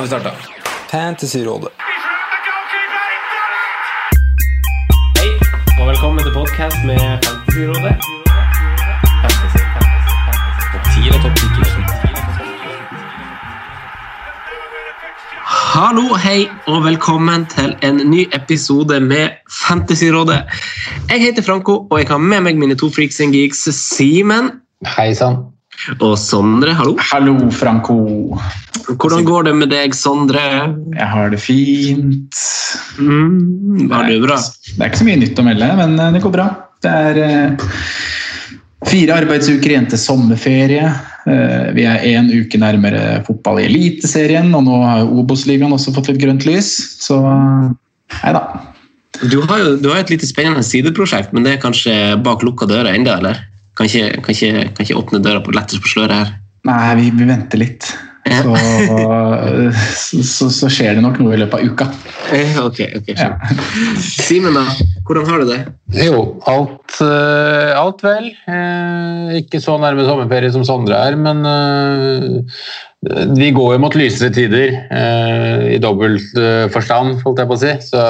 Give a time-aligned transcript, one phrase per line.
[0.00, 0.36] Nå har vi starta.
[0.90, 1.68] Fantasyrådet.
[5.18, 5.28] Hei,
[5.80, 7.92] og velkommen til podkast med Fantasyrådet.
[9.20, 10.64] Fantasy, fantasy, fantasy.
[10.72, 11.44] Topp 10 og topp 10
[15.74, 19.28] Hallo, hei, og velkommen til en ny episode med
[19.68, 20.42] Fantasyrådet.
[21.10, 24.50] Jeg heter Franco, og jeg har med meg mine to freaks and geeks, Simen
[24.96, 25.49] Hei sann.
[25.98, 26.74] Og Sondre.
[26.76, 26.96] Hallo.
[27.10, 27.96] Hallo, Franco.
[28.90, 30.42] Hvordan går det med deg, Sondre?
[30.94, 32.40] Jeg har det fint.
[32.98, 34.38] Mm, har du det bra?
[34.40, 36.48] Det er ikke så mye nytt å melde, men eh, det går bra.
[36.84, 37.68] Det er eh,
[38.88, 40.88] fire arbeidsuker igjen til sommerferie.
[41.30, 46.12] Eh, vi er én uke nærmere fotball i Eliteserien, og nå har Obos-ligaen også fått
[46.12, 46.72] litt grønt lys.
[47.00, 48.44] Så nei da.
[49.20, 52.68] Du har jo du har et lite spennende sideprosjekt, men det er kanskje bak lukka
[52.70, 53.42] dører enda, eller?
[53.80, 56.32] Kan ikke, kan ikke, kan ikke åpne døra på lettest på sløret her.
[56.68, 57.86] Nei, vi, vi venter litt.
[58.28, 58.42] Ja.
[59.96, 61.86] Så, så, så skjer det nok noe i løpet av uka.
[62.36, 63.08] Eh, Ok, ok.
[63.16, 63.30] Ja.
[64.04, 64.66] Simen, da?
[65.08, 65.56] Hvordan har du det?
[65.96, 66.20] Jo,
[66.52, 68.28] alt, eh, alt vel.
[68.44, 71.40] Eh, ikke så nærme sommerferie som Sondre er, men
[73.40, 77.62] vi går jo mot lysere tider eh, i dobbelt eh, forstand, holdt jeg på å
[77.64, 77.72] si.
[77.88, 78.04] Så,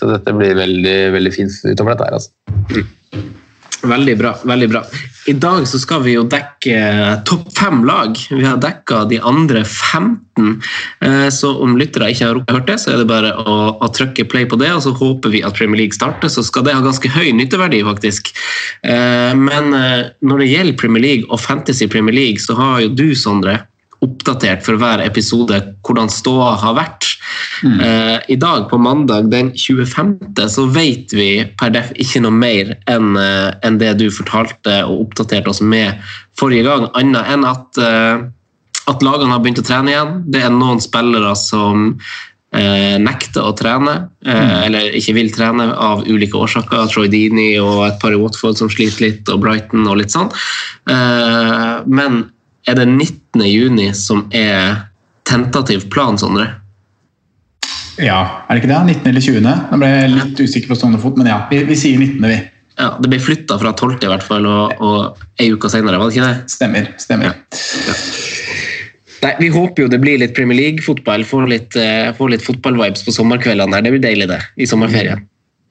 [0.00, 3.28] så dette blir veldig, veldig fint utover dette her, altså.
[3.82, 4.36] Veldig bra.
[4.46, 4.82] veldig bra.
[5.26, 6.78] I dag så skal vi jo dekke
[7.26, 8.16] topp fem lag.
[8.30, 10.62] Vi har dekka de andre 15.
[11.00, 14.26] Eh, Så om lyttere ikke har hørt det, så er det bare å, å trykke
[14.30, 16.30] play på det, og så håper vi at Premier League starter.
[16.30, 18.32] Så skal det ha ganske høy nytteverdi, faktisk.
[18.82, 22.88] Eh, Men eh, når det gjelder Premier League og Fantasy Premier League, så har jo
[22.94, 23.60] du, Sondre,
[24.02, 27.06] oppdatert for hver episode hvordan ståa har vært.
[27.62, 27.78] Mm.
[27.78, 30.16] Uh, I dag, på mandag den 25.,
[30.50, 35.06] så vet vi per def ikke noe mer enn eh, en det du fortalte og
[35.06, 36.00] oppdaterte oss med
[36.38, 38.26] forrige gang, annet enn at, uh,
[38.90, 40.12] at lagene har begynt å trene igjen.
[40.34, 41.94] Det er noen spillere som
[42.52, 43.94] nekter å trene,
[44.28, 44.50] mm.
[44.66, 46.82] eller ikke vil trene av ulike årsaker.
[46.92, 50.28] Troy Dini og et par i Watford som sliter litt, og Brighton og litt sånn.
[50.84, 52.18] men
[52.68, 54.88] er det 90 19.6, som er
[55.28, 56.48] tentativ plan, Sondre?
[58.00, 58.80] Ja, er det ikke det?
[58.96, 59.08] 19.
[59.10, 59.52] eller 20.?
[59.52, 62.38] Jeg ble jeg litt usikker på stående fot, men ja, vi, vi sier 19., vi.
[62.80, 63.98] Ja, Det ble flytta fra 12.
[64.00, 66.54] i hvert fall, og, og ei uke senere, var det ikke det?
[66.54, 66.88] Stemmer.
[67.00, 67.30] stemmer.
[67.30, 67.58] Ja.
[67.90, 67.98] Ja.
[69.22, 71.26] Nei, Vi håper jo det blir litt Premier League-fotball.
[71.28, 73.76] Får litt, uh, får litt fotballvibes på sommerkveldene.
[73.76, 73.84] Der.
[73.86, 74.40] Det blir deilig, det.
[74.56, 75.22] I sommerferien.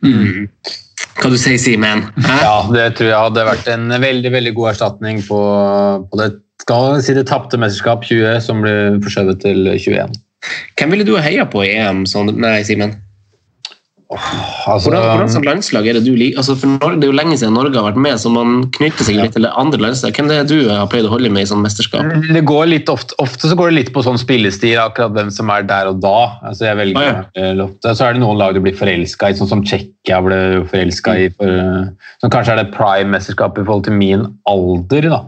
[0.06, 0.14] Mm.
[0.14, 0.78] mm.
[1.22, 2.06] Hva du sier Simen?
[2.24, 5.42] Ja, det tror jeg hadde vært en veldig veldig god erstatning på,
[6.08, 6.30] på det
[6.62, 10.20] skal si det tapte mesterskap 20, som ble forskjøvet til 21.
[10.80, 12.06] Hvem ville du heia på i EM?
[12.42, 12.98] Nei, Simen.
[14.12, 16.42] Altså, Hvordan, hvordan som landslag er det du liker?
[16.42, 19.08] Altså, for Norge, det er jo lenge siden Norge har vært med, så man knytter
[19.08, 20.18] seg litt til andre landslag.
[20.18, 22.10] Hvem det er du har pleid å holde med i sånn mesterskap?
[22.36, 25.54] det går litt ofte, ofte så går det litt på sånn spillestil, akkurat hvem som
[25.56, 26.18] er der og da.
[26.50, 27.54] Altså jeg velger, Ah, ja.
[27.64, 27.96] ofte.
[27.96, 30.42] Så er det noen lag du blir forelska i, sånn som Tsjekkia ble
[30.74, 31.30] forelska i.
[31.38, 35.08] For, eh, som kanskje er det prime-mesterskapet i forhold til min alder.
[35.08, 35.22] da.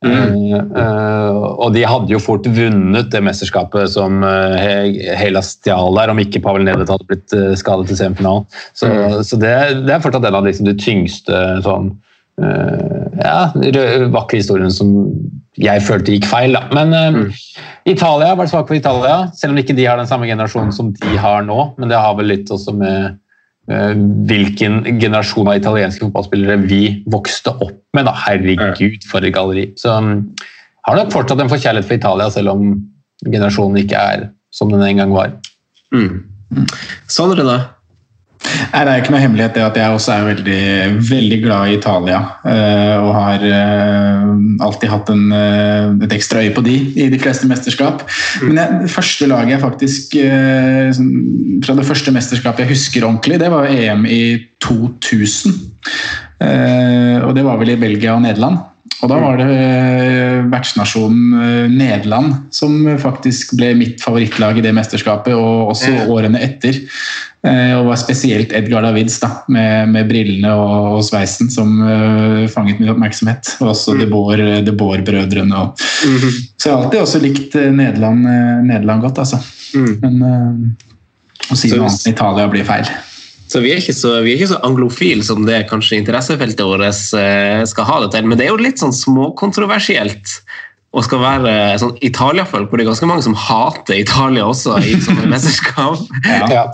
[0.00, 0.12] Mm.
[0.16, 4.56] Eh, eh, og de hadde jo fort vunnet det mesterskapet som uh,
[5.20, 8.46] Hellas stjal der, om ikke Pavel Nedet hadde blitt skadet til semifinalen.
[8.72, 8.88] Så,
[9.26, 9.52] så det,
[9.84, 11.92] det er fortsatt en av liksom, de tyngste sånn
[12.40, 13.50] eh, ja,
[14.14, 14.94] vakre historiene som
[15.60, 16.56] jeg følte gikk feil.
[16.56, 16.64] Da.
[16.72, 17.26] Men mm.
[17.90, 21.18] Italia var svak for Italia, selv om ikke de har den samme generasjonen som de
[21.20, 21.58] har nå.
[21.76, 23.20] Men det har vel litt også med
[23.68, 23.92] eh,
[24.30, 28.06] hvilken generasjon av italienske fotballspillere vi vokste opp med.
[28.06, 28.14] Da.
[28.26, 29.70] Herregud, for et galleri.
[29.80, 30.30] Så um,
[30.86, 32.70] har nok fortsatt en forkjærlighet for Italia, selv om
[33.26, 35.36] generasjonen ikke er som den en gang var.
[35.94, 36.24] Mm.
[37.10, 37.58] Sondre, da?
[38.40, 40.60] Nei, Det er ikke noe hemmelighet det at jeg også er veldig,
[41.10, 42.20] veldig glad i Italia.
[42.48, 44.30] eh, Og har eh,
[44.64, 48.06] alltid hatt en, eh, et ekstra øye på de i de fleste mesterskap.
[48.42, 50.16] Men jeg, det første laget jeg faktisk
[51.66, 55.52] Fra det første mesterskapet jeg husker ordentlig, det var EM i 2000.
[56.40, 58.66] Eh, Og det var vel i Belgia og Nederland.
[59.02, 64.72] Og da var det eh, vertsnasjonen eh, Nederland som faktisk ble mitt favorittlag i det
[64.76, 66.06] mesterskapet, og også Ja.
[66.08, 66.76] årene etter.
[67.44, 72.48] Eh, Og var spesielt Edgar Davids da, med, med brillene og, og sveisen som eh,
[72.52, 73.54] fanget min oppmerksomhet.
[73.60, 75.54] Og også Boer- De Boer-brødrene.
[75.56, 78.24] og- Så jeg har alltid også likt Nederland,
[78.66, 79.40] Nederland godt, altså.
[79.74, 80.00] Mm.
[80.02, 82.88] Men eh, å si noe annet enn Italia blir feil.
[83.50, 87.88] Så vi er ikke så, vi så anglofile som det kanskje interessefeltet vårt eh, skal
[87.88, 88.28] ha det til.
[88.28, 90.38] Men det er jo litt sånn småkontroversielt
[90.90, 94.96] å skal være sånn Italia-folk, hvor det er ganske mange som hater Italia også i
[94.98, 96.00] sånne mesterskap.
[96.26, 96.64] Ja.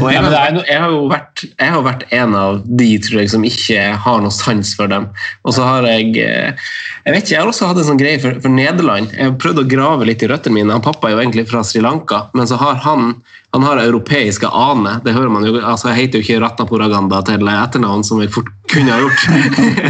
[0.00, 3.46] Og jeg jeg, har jo vært, jeg har vært en av de tror jeg, som
[3.46, 5.06] ikke har noe sans for dem.
[5.46, 6.66] Og så har jeg eh,
[7.06, 9.14] Jeg vet ikke, jeg har også hatt en sånn greie for, for Nederland.
[9.14, 10.74] Jeg har prøvd å grave litt i røttene mine.
[10.74, 13.14] Han pappa er jo egentlig fra Sri Lanka, men så har han
[13.56, 14.98] han har europeiske aner.
[15.04, 18.50] Det hører man jo, altså Jeg heter jo ikke Ratnapuraganda til etternavn, som jeg fort
[18.68, 19.24] kunne ha gjort.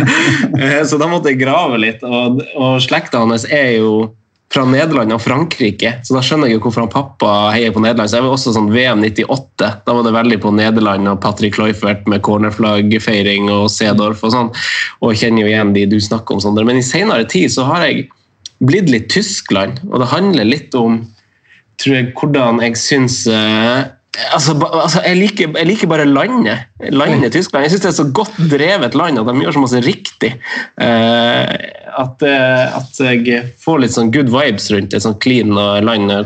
[0.91, 4.13] Så da måtte jeg grave litt, og, og slekta hans er jo
[4.49, 8.09] fra Nederland og Frankrike, så da skjønner jeg jo hvorfor han pappa heier på Nederland.
[8.09, 11.59] Så jeg var også sånn VM 98, da var det veldig på Nederland og Patrick
[11.59, 14.49] Kluivert med cornerflaggfeiring og Sedorf og sånn,
[15.05, 16.65] og kjenner jo igjen de du snakker om, Sondre.
[16.69, 18.09] Men i senere tid så har jeg
[18.65, 21.03] blitt litt Tyskland, og det handler litt om
[21.79, 23.85] tror jeg, hvordan jeg syns eh,
[24.35, 26.67] altså, altså, jeg, liker, jeg liker bare landet.
[26.95, 27.67] Landet Tyskland.
[27.67, 30.31] Jeg syns det er så godt drevet land at de gjør så masse riktig.
[30.83, 31.57] Eh,
[31.99, 36.13] at, eh, at jeg får litt sånn good vibes rundt et sånt clean og land.
[36.13, 36.25] eh,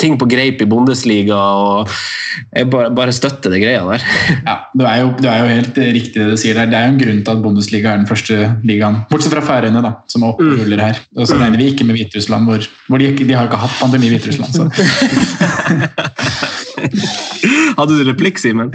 [0.00, 1.90] Ting på greip i Bundesliga, og
[2.54, 4.04] jeg bare, bare støtter det greia der.
[4.48, 6.70] Ja, du er, jo, du er jo helt eh, riktig det du sier der.
[6.70, 8.38] Det er jo en grunn til at Bundesliga er den første
[8.68, 11.02] ligaen, bortsett fra Færøyene, da, som er oppe og ruller her.
[11.18, 14.08] Og så regner vi ikke med Hviterussland, hvor, hvor de, de har ikke hatt pandemi
[14.08, 14.52] i Hviterussland.
[14.56, 14.62] Så.
[17.78, 18.72] Hadde du replikk, Simen?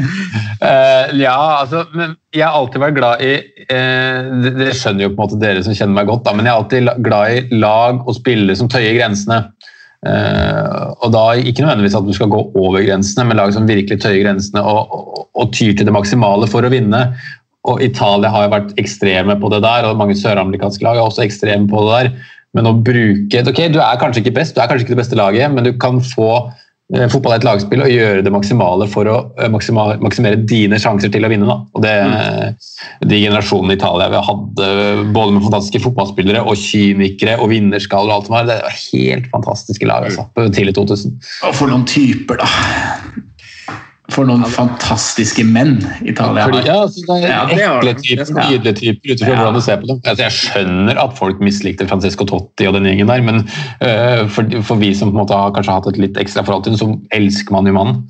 [0.61, 3.33] Uh, ja, altså, men jeg har alltid vært glad i
[3.67, 6.47] uh, det, det skjønner jo på en måte dere som kjenner meg godt, da, men
[6.47, 9.44] jeg er alltid glad i lag og spillere som tøyer grensene.
[10.03, 14.01] Uh, og da Ikke nødvendigvis at du skal gå over grensene, men lag som virkelig
[14.03, 17.05] tøyer grensene og, og, og tyr til det maksimale for å vinne.
[17.63, 21.23] Og Italia har jo vært ekstreme på det der, og mange søramerikanske lag er også
[21.23, 22.31] ekstreme på det der.
[22.53, 25.19] Men å bruke ok, Du er kanskje ikke best, du er kanskje ikke det beste
[25.19, 26.51] laget, men du kan få eh,
[27.09, 31.25] fotball er et lagspill og gjøre det maksimale for å eh, maksimere dine sjanser til
[31.25, 31.47] å vinne.
[31.49, 31.55] Da.
[31.73, 31.93] Og det,
[33.09, 34.67] De generasjonene i Italia vi hadde,
[35.15, 39.31] både med fantastiske fotballspillere og kynikere og vinnerskaller og alt som var, det var helt
[39.33, 41.17] fantastiske lag altså, på tidlig 2000.
[41.49, 43.02] Og for noen typer, da.
[44.11, 46.55] For noen fantastiske menn Italia har.
[46.67, 49.35] ja, altså, det er Ja, ekle typer, nydelige typer, ut ifra Ja.
[49.38, 50.01] hvordan du ser på dem.
[50.03, 53.39] Altså, jeg skjønner at folk mislikte Francesco Totti og den gjengen der, men
[53.79, 56.65] uh, for, for vi som på en måte har kanskje hatt et litt ekstra forhold
[56.67, 58.01] til den, så elsker man jo mannen.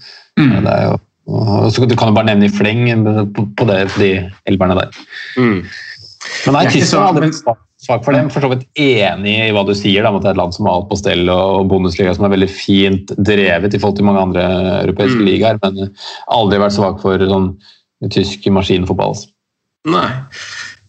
[0.42, 0.56] Mm.
[0.66, 0.98] Det er jo,
[1.30, 2.90] og så du kan jo bare nevne i fleng
[3.38, 4.10] på, på det, de
[4.50, 4.90] elverne der.
[5.38, 5.62] Mm.
[6.48, 7.30] Men nei, Tyskland så- hadde
[7.84, 8.30] svak- for dem.
[8.34, 10.56] For så vidt enig i hva du sier, da, om at det er et land
[10.56, 14.06] som har alt på stell og Bundesliga som er veldig fint drevet i forhold til
[14.10, 14.44] mange andre
[14.84, 15.26] europeiske Mm.
[15.28, 15.92] ligaer, men
[16.32, 17.58] aldri vært svak for sånn
[18.10, 19.14] tysk maskinfotball.
[19.16, 19.28] altså.
[19.86, 20.10] Nei.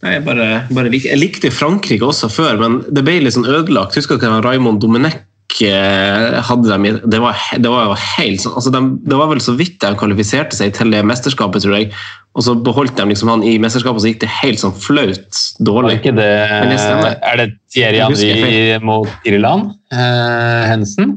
[0.05, 3.47] Nei, jeg, bare, bare lik, jeg likte Frankrike også før, men det ble litt sånn
[3.49, 3.95] ødelagt.
[3.97, 5.21] Husker du hva Raymond Domenech eh,
[5.63, 9.55] hadde de Det var, det var jo helt sånn altså de, Det var vel så
[9.55, 11.93] vidt de kvalifiserte seg til det mesterskapet, tror jeg.
[12.35, 15.43] Og så beholdt de liksom han i mesterskapet, og så gikk det helt sånn flaut
[15.63, 16.01] dårlig.
[16.01, 19.71] ikke det, er det Thierry Henry mot Irland?
[19.95, 21.15] Eh, Hensen?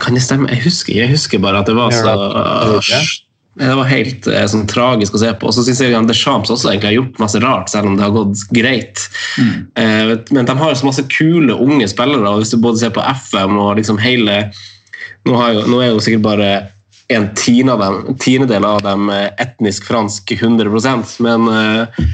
[0.00, 0.48] Kan det stemme?
[0.52, 0.96] Jeg husker.
[0.96, 2.16] Jeg husker bare at det var så.
[3.56, 5.48] Det var helt eh, sånn tragisk å se på.
[5.48, 8.04] Og så syns jeg at Deschamps også egentlig har gjort masse rart, selv om det
[8.04, 9.04] har gått greit.
[9.40, 13.04] Eh, men de har så masse kule unge spillere, og hvis du både ser på
[13.26, 14.46] FM og liksom hele
[15.26, 16.50] Nå, har jo, nå er jo sikkert bare
[17.10, 22.06] en tiende av dem, av dem eh, etnisk fransk 100% men eh,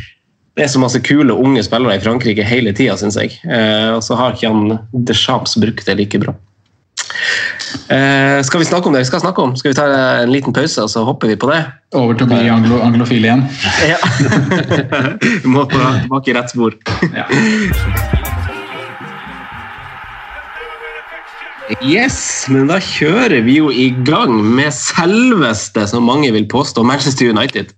[0.57, 3.39] det er så masse kule unge spillere i Frankrike hele tida, syns jeg.
[3.49, 6.35] Eh, og så har ikke han Deschamps brukt det like bra.
[7.93, 9.55] Eh, skal vi snakke om det vi skal snakke om?
[9.57, 9.87] Skal vi ta
[10.23, 11.61] en liten pause, og så hopper vi på det?
[11.97, 13.45] Over til å bli anglo anglofil igjen.
[13.93, 13.99] Ja.
[15.23, 16.77] vi må på- tilbake i rett spor.
[17.15, 17.27] Ja.
[21.81, 22.17] Yes,
[22.53, 27.71] men da kjører vi jo i gang med selveste, som mange vil påstå, Manchester United.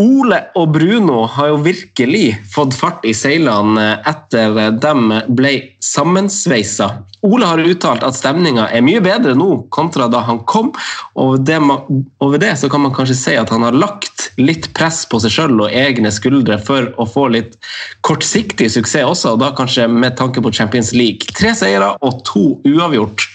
[0.00, 5.50] Ole og Bruno har jo virkelig fått fart i seilene etter dem ble
[5.84, 6.86] sammensveisa.
[7.28, 10.72] Ole har uttalt at stemninga er mye bedre nå kontra da han kom,
[11.14, 15.34] Over det så kan man kanskje si at han har lagt litt press på seg
[15.34, 17.58] sjøl og egne skuldre for å få litt
[18.00, 21.28] kortsiktig suksess også, og da kanskje med tanke på Champions League.
[21.36, 23.28] Tre seire og to uavgjort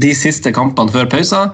[0.00, 1.52] de siste kampene før pausen.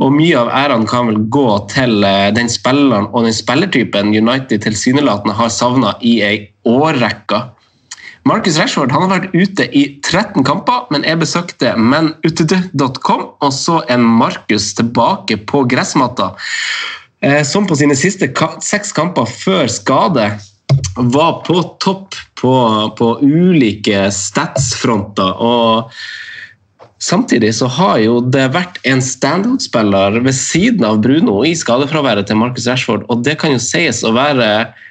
[0.00, 4.66] Og mye av æren kan vel gå til eh, den spilleren og den spillertypen United
[4.66, 6.36] tilsynelatende har savna i ei
[6.68, 7.44] årrekke.
[8.28, 13.80] Marcus Rashford han har vært ute i 13 kamper, men jeg besøkte menutd.com og så
[13.88, 16.34] en Marcus tilbake på gressmatta.
[17.24, 18.28] Eh, som på sine siste
[18.64, 20.28] seks kamper før skade
[20.96, 22.52] var på topp på,
[22.96, 25.32] på ulike statsfronter.
[25.40, 25.92] og
[27.00, 32.36] Samtidig så har jo det vært en standout-spiller ved siden av Bruno i skadefraværet til
[32.36, 34.50] Marcus Rashford, og det kan jo sies å være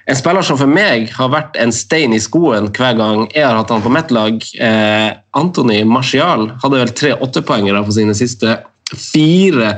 [0.10, 3.60] en spiller som for meg har vært en stein i skoen hver gang jeg har
[3.60, 4.42] hatt han på mitt lag.
[4.58, 8.58] Eh, Antony Marcial hadde vel tre åttepoengere på sine siste
[8.90, 9.76] fire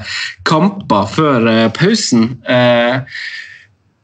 [0.47, 2.29] kamper før eh, pausen.
[2.47, 3.19] Eh,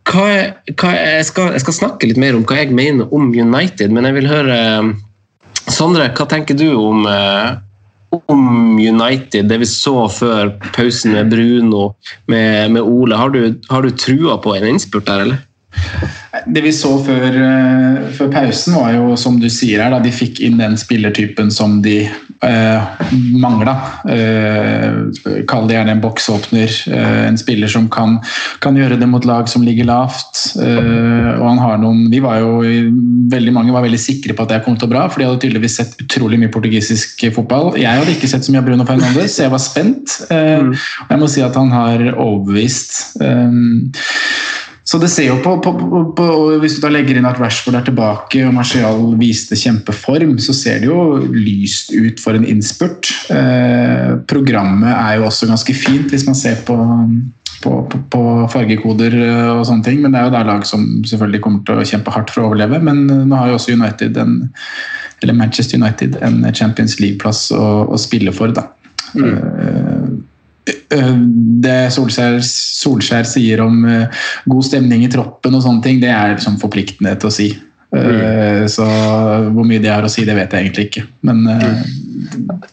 [0.08, 0.26] hva,
[0.74, 4.10] hva, jeg, skal, jeg, skal, snakke litt mer om hva jeg mener om United, men
[4.10, 4.60] jeg vil høre
[5.68, 7.56] Sondre, hva tenker du om eh,
[8.10, 11.92] om United, det vi så før pausen med Bruno,
[12.32, 13.16] med, med Ole.
[13.16, 15.44] Har du, har du trua på en innspurt der, eller?
[16.48, 20.14] Det vi så før, eh, før, pausen, var jo som du sier her, da de
[20.14, 22.08] fikk inn den spillertypen som de
[22.44, 22.82] eh,
[23.42, 23.74] mangla.
[24.10, 26.74] Eh, kall det gjerne en boksåpner.
[26.92, 28.18] Eh, en spiller som kan,
[28.64, 30.44] kan, gjøre det mot lag som ligger lavt.
[30.62, 32.62] Eh, og han har noen Vi var jo
[33.32, 35.42] veldig mange var veldig sikre på at det kom til å bra, for de hadde
[35.44, 37.74] tydeligvis sett utrolig mye portugisisk fotball.
[37.80, 40.20] Jeg hadde ikke sett så mye av Bruno Fernandes, så jeg var spent.
[40.30, 40.74] Eh, mm.
[41.08, 43.18] og jeg må si at han har overbevist.
[44.88, 46.26] Så det ser jo på, på, på, på,
[46.62, 50.80] Hvis du da legger inn at Rashford er tilbake og Martial viste kjempeform, så ser
[50.80, 53.12] det jo lyst ut for en innspurt.
[53.34, 56.78] Eh, programmet er jo også ganske fint hvis man ser på,
[57.66, 59.18] på, fargekoder
[59.58, 60.00] og sånne ting.
[60.06, 62.54] Men det er jo da lag som selvfølgelig kommer til å kjempe hardt for å
[62.54, 62.80] overleve.
[62.88, 64.40] Men nå har jo også United en,
[65.20, 68.56] eller Manchester United en Champions League-plass å, å, spille for.
[68.56, 68.70] da.
[69.18, 69.34] Mm.
[69.36, 69.97] Eh, Eh,
[70.68, 76.36] det Solskjær, Solskjær, sier om uh, god stemning i troppen og sånne ting, det er
[76.36, 77.48] liksom forpliktende til å si.
[77.96, 78.66] Uh, mm.
[78.72, 78.88] Så
[79.56, 81.06] hvor mye det har å si, det vet jeg egentlig ikke.
[81.28, 81.86] Men uh,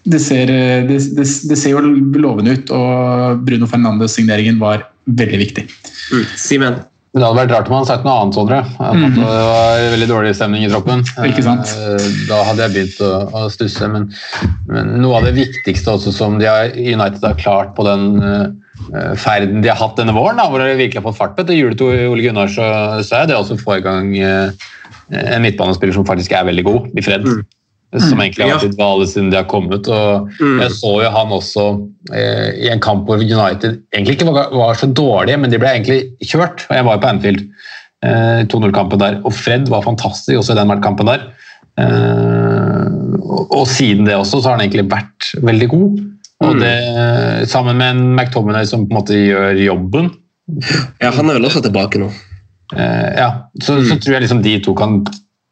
[0.03, 0.51] det, ser,
[0.89, 5.69] det, det, det, ser, jo lovende ut, og Bruno Fernandes-signeringen var veldig viktig.
[6.15, 6.27] Mm.
[6.41, 6.83] Simen?
[7.15, 8.57] Men det hadde vært rart om han hadde sagt noe annet, Sondre.
[8.83, 9.19] Mm.
[9.21, 11.05] det var veldig dårlig stemning i troppen.
[11.29, 11.71] Ikke sant?
[11.79, 13.87] Eh, da hadde jeg begynt å, å stusse.
[13.93, 14.09] Men,
[14.67, 19.15] men, noe av det viktigste også som de har, United har klart på den uh,
[19.23, 21.55] ferden de har hatt denne våren, da, hvor de virkelig har fått fart på etter
[21.55, 22.67] hjulet til Ole Gunnar, så,
[23.07, 24.71] så er det også å få i gang uh,
[25.15, 27.31] en midtbanespiller som faktisk er veldig god, i Fred.
[27.31, 27.45] Mm
[28.03, 29.89] som egentlig har vært i dvale siden de har kommet.
[29.89, 30.59] og mm.
[30.65, 31.67] Jeg så jo han også
[32.15, 35.71] eh, i en kamp hvor United egentlig ikke var, var, så dårlige, men de ble
[35.71, 36.67] egentlig kjørt.
[36.69, 37.45] og Jeg var jo på Anfield,
[38.07, 41.29] eh, 2-0-kampen der, og Fred var fantastisk også i den kampen der.
[41.81, 42.91] Eh,
[43.23, 46.05] og, og, siden det også så har han egentlig vært veldig god.
[46.45, 46.61] Og mm.
[46.61, 50.11] det, sammen med en McTominay som på en måte gjør jobben.
[51.01, 52.11] Ja, han er vel også tilbake nå.
[52.75, 53.29] Eh, ja,
[53.63, 53.87] så, mm.
[53.89, 55.03] så tror jeg liksom de to kan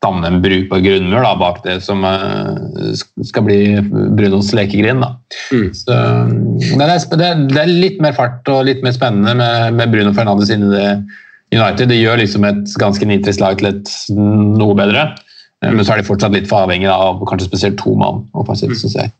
[0.03, 2.93] danne en brukbar grunnmur da, bak det som uh,
[3.23, 3.61] skal bli
[4.17, 5.05] Brunos lekegrind.
[5.53, 5.69] Mm.
[5.79, 10.15] Så, det, er, det, er, litt mer fart og litt mer spennende med, med Bruno
[10.17, 10.89] Fernandes inn i det
[11.53, 11.87] United.
[11.93, 15.11] Det gjør liksom et ganske nitrist lag til et noe bedre,
[15.63, 15.71] mm.
[15.71, 18.99] men så er de fortsatt litt for avhengig av kanskje spesielt to mann offensivt, syns
[18.99, 19.13] jeg.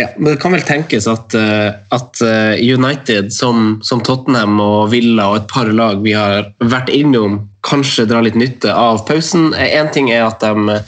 [0.00, 2.20] Ja, men Det kan vel tenkes at, eh, at
[2.56, 8.06] United, som, som, Tottenham og Villa og et par lag vi har vært innom, kanskje
[8.10, 9.52] dra litt nytte av pausen.
[9.54, 10.78] Én ting er at de,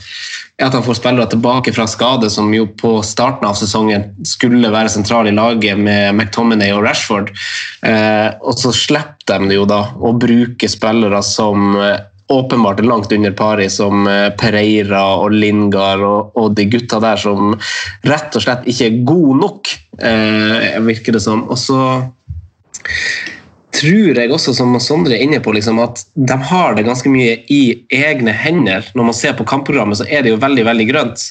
[0.63, 4.91] at de får spillere tilbake fra skade, som jo på starten av sesongen skulle være
[4.91, 7.31] sentral i laget med McTominay og Rashford.
[7.87, 11.79] Eh, og så slipper de jo da å bruke spillere som
[12.27, 17.53] åpenbart langt under pari, som eh, Pereira og Lingard og, og, de gutta der som
[18.07, 21.45] rett og slett ikke er gode nok, eh, virker det som.
[21.49, 21.79] Og så
[23.85, 27.37] tror jeg også, som Sondre er inne på, liksom, at de har det ganske mye
[27.53, 27.61] i
[27.93, 28.87] egne hender.
[28.97, 31.25] Når man ser på kampprogrammet, så er det jo veldig veldig grønt.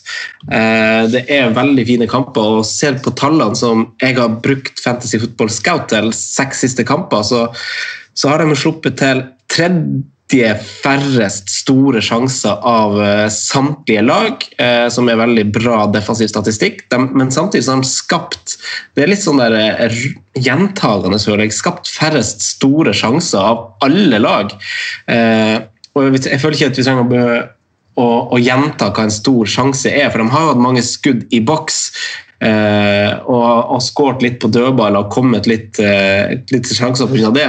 [0.49, 2.61] Eh, det er veldig fine kamper.
[2.61, 7.27] og Ser på tallene som jeg har brukt Fantasy Football Scout til, seks siste kamper,
[7.27, 7.47] så,
[8.15, 9.27] så har de sluppet til
[10.33, 16.85] færrest store sjanser av eh, samtlige lag, eh, som er veldig bra defensiv statistikk.
[16.91, 18.57] Men samtidig så har de skapt
[18.95, 19.99] Det er litt sånn der eh,
[20.35, 21.55] gjentagende, føler jeg.
[21.55, 24.51] Skapt færrest store sjanser av alle lag.
[25.95, 27.45] Og jeg, føler ikke at vi trenger å
[27.95, 31.39] å, å gjenta hva en stor sjanse er, for de har hatt mange skudd i
[31.45, 31.85] boks.
[32.45, 37.31] Eh, og har skåret litt på dødball og kommet litt, eh, litt sjanser pga.
[37.33, 37.47] det.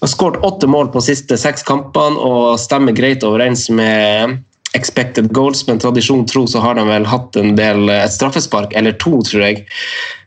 [0.00, 4.38] Har skåret åtte mål på de siste seks kampene og stemmer greit overens med
[4.74, 8.92] expected goals, men tradisjon tro så har de vel hatt en del et straffespark, eller
[8.92, 9.64] to, tror jeg.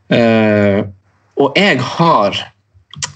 [0.10, 0.84] Eh,
[1.40, 2.36] og jeg har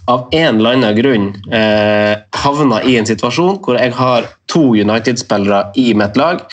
[0.07, 5.65] av en eller annen grunn eh, havna i en situasjon hvor jeg har to United-spillere
[5.81, 6.45] i mitt lag.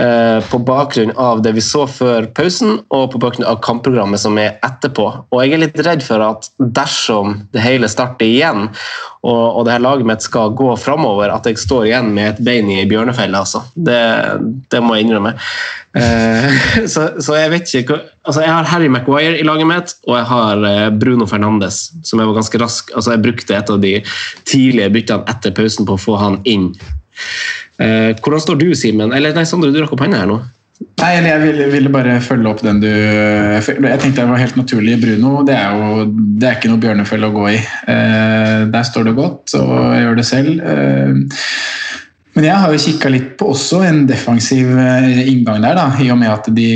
[0.00, 4.38] Eh, på bakgrunn av det vi så før pausen og på bakgrunn av kampprogrammet som
[4.40, 5.04] er etterpå.
[5.28, 8.70] Og Jeg er litt redd for at dersom det hele starter igjen,
[9.20, 12.40] og, og det her laget mitt skal gå framover, at jeg står igjen med et
[12.40, 13.42] bein i bjørnefella.
[13.44, 13.60] Altså.
[13.76, 14.00] Det,
[14.72, 15.34] det, må jeg innrømme.
[15.92, 20.16] Eh, så, så, jeg vet ikke altså Jeg har Harry Maguire i laget mitt, og
[20.16, 23.84] jeg har eh, Bruno Fernandes, som jeg var ganske rask altså Jeg brukte et av
[23.84, 23.94] de
[24.48, 26.70] tidlige byttene etter pausen på å få han inn.
[27.82, 29.14] Eh, hvordan står du, Simen?
[29.16, 30.40] Eller nei, Sondre, du rakk opp hånda her nå.
[30.98, 34.96] Nei, jeg ville, ville, bare følge opp den du Jeg tenkte det var helt naturlig.
[35.02, 37.58] Bruno det er jo det er ikke noe bjørnefelle å gå i.
[37.90, 40.62] Eh, der står det godt, og jeg gjør det selv.
[40.72, 41.52] Eh,
[42.32, 46.08] men jeg har jo kikka litt på også en defensiv eh, inngang der, da, i
[46.12, 46.68] og med at de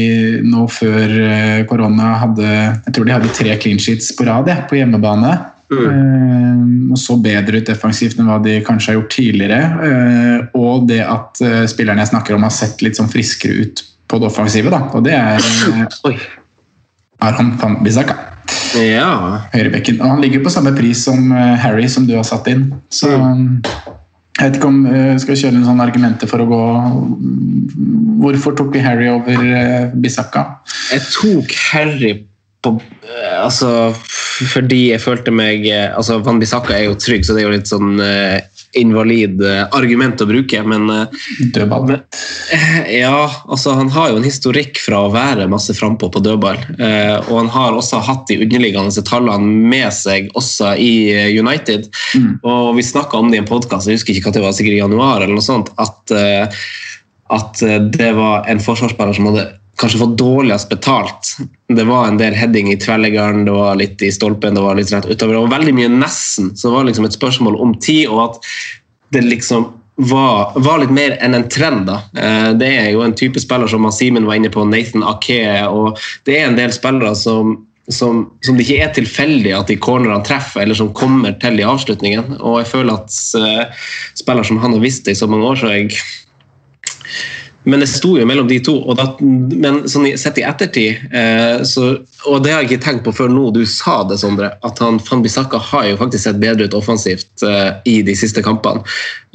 [0.45, 4.77] nå før eh, korona hadde Jeg tror de hadde tre clean sheets på rad på
[4.79, 5.33] hjemmebane.
[5.67, 6.93] Mm.
[6.95, 9.89] og så bedre ut defensivt enn hva de kanskje har gjort tidligere.
[9.89, 13.83] Eh, og det at eh, spillerne jeg snakker om, har sett litt sånn friskere ut
[14.07, 14.71] på det offensive.
[14.71, 14.85] Da.
[14.95, 15.43] Og det er
[17.27, 18.15] Aron van Bissaka.
[18.79, 19.43] Ja.
[19.55, 19.99] Høyrebekken.
[20.03, 22.69] Og han ligger på samme pris som Harry, som du har satt inn.
[22.93, 23.65] Så mm.
[24.37, 26.63] jeg vet ikke om jeg Skal kjøre noen sånne argumenter for å gå
[28.21, 30.45] Hvorfor tok vi Harry over Bisaka?
[30.93, 32.13] Jeg tok Harry
[32.67, 32.77] på
[33.37, 33.71] Altså
[34.37, 37.55] fordi jeg følte meg eh, altså Van Bissaka er jo trygg, så det er jo
[37.55, 38.37] litt sånn uh,
[38.77, 41.95] invalid uh, argument å bruke, men uh, Dødball?
[42.93, 46.61] ja, altså han har jo en historikk fra å være masse frampå på dødball.
[46.77, 50.93] og han har også hatt de underliggende tallene med seg også i
[51.33, 51.89] United.
[52.15, 52.33] Mm.
[52.47, 54.77] Og vi snakka om det i en podkast, jeg husker ikke hva det var, sikkert
[54.77, 56.17] i januar, eller noe sånt, at,
[57.39, 57.65] at
[57.97, 61.37] det var en forsvarsspiller som hadde kanskje fått dårligst betalt.
[61.69, 64.93] Det var en del heading i tverrleggeren, det var litt i stolpen, det var litt
[64.93, 65.35] rett utover.
[65.35, 68.41] Det var veldig mye nesten, så det var liksom et spørsmål om tid, og at
[69.13, 71.87] det liksom var, var litt mer enn en trend.
[71.89, 72.01] da.
[72.17, 76.01] Eh, det er jo en type spiller som Simen var inne på, Nathan Ake, og
[76.29, 77.59] det er en del spillere som
[77.89, 81.67] som, som, det ikke er tilfeldig at de cornerne treffer, eller som kommer til i
[81.67, 82.39] avslutningen.
[82.41, 83.85] Og jeg føler at uh,
[84.19, 85.93] spillere som han har visst det i så mange år, så jeg
[87.67, 88.77] men det sto jo mellom de to.
[88.99, 93.15] Da, men sånn sett i ettertid eh, så, Og det har jeg ikke tenkt på
[93.15, 96.77] før nå du sa det, Sondre, at han Fanbisaka har jo faktisk sett bedre ut
[96.77, 98.83] offensivt uh, i de siste kampene.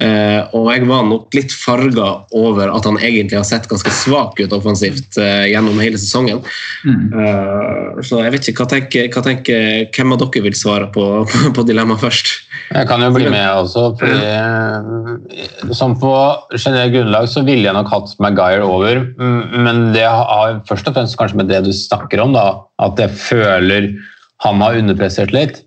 [0.01, 4.39] Uh, og jeg var nok litt farga over at han egentlig har sett ganske svak
[4.41, 6.41] ut offensivt uh, gjennom hele sesongen.
[6.86, 8.01] Mm.
[8.06, 11.04] Så jeg vet ikke, hva tenker, hva tenker, Hvem av dere vil svare på,
[11.56, 12.32] på dilemmaet først?
[12.71, 13.84] Jeg kan jo bli med også.
[13.99, 16.12] fordi Som på
[16.56, 21.17] generelt grunnlag så ville jeg nok hatt Maguire over, men det har først og fremst
[21.19, 22.45] kanskje med det du snakker om, da,
[22.82, 23.91] at jeg føler
[24.46, 25.65] han har underprestert litt.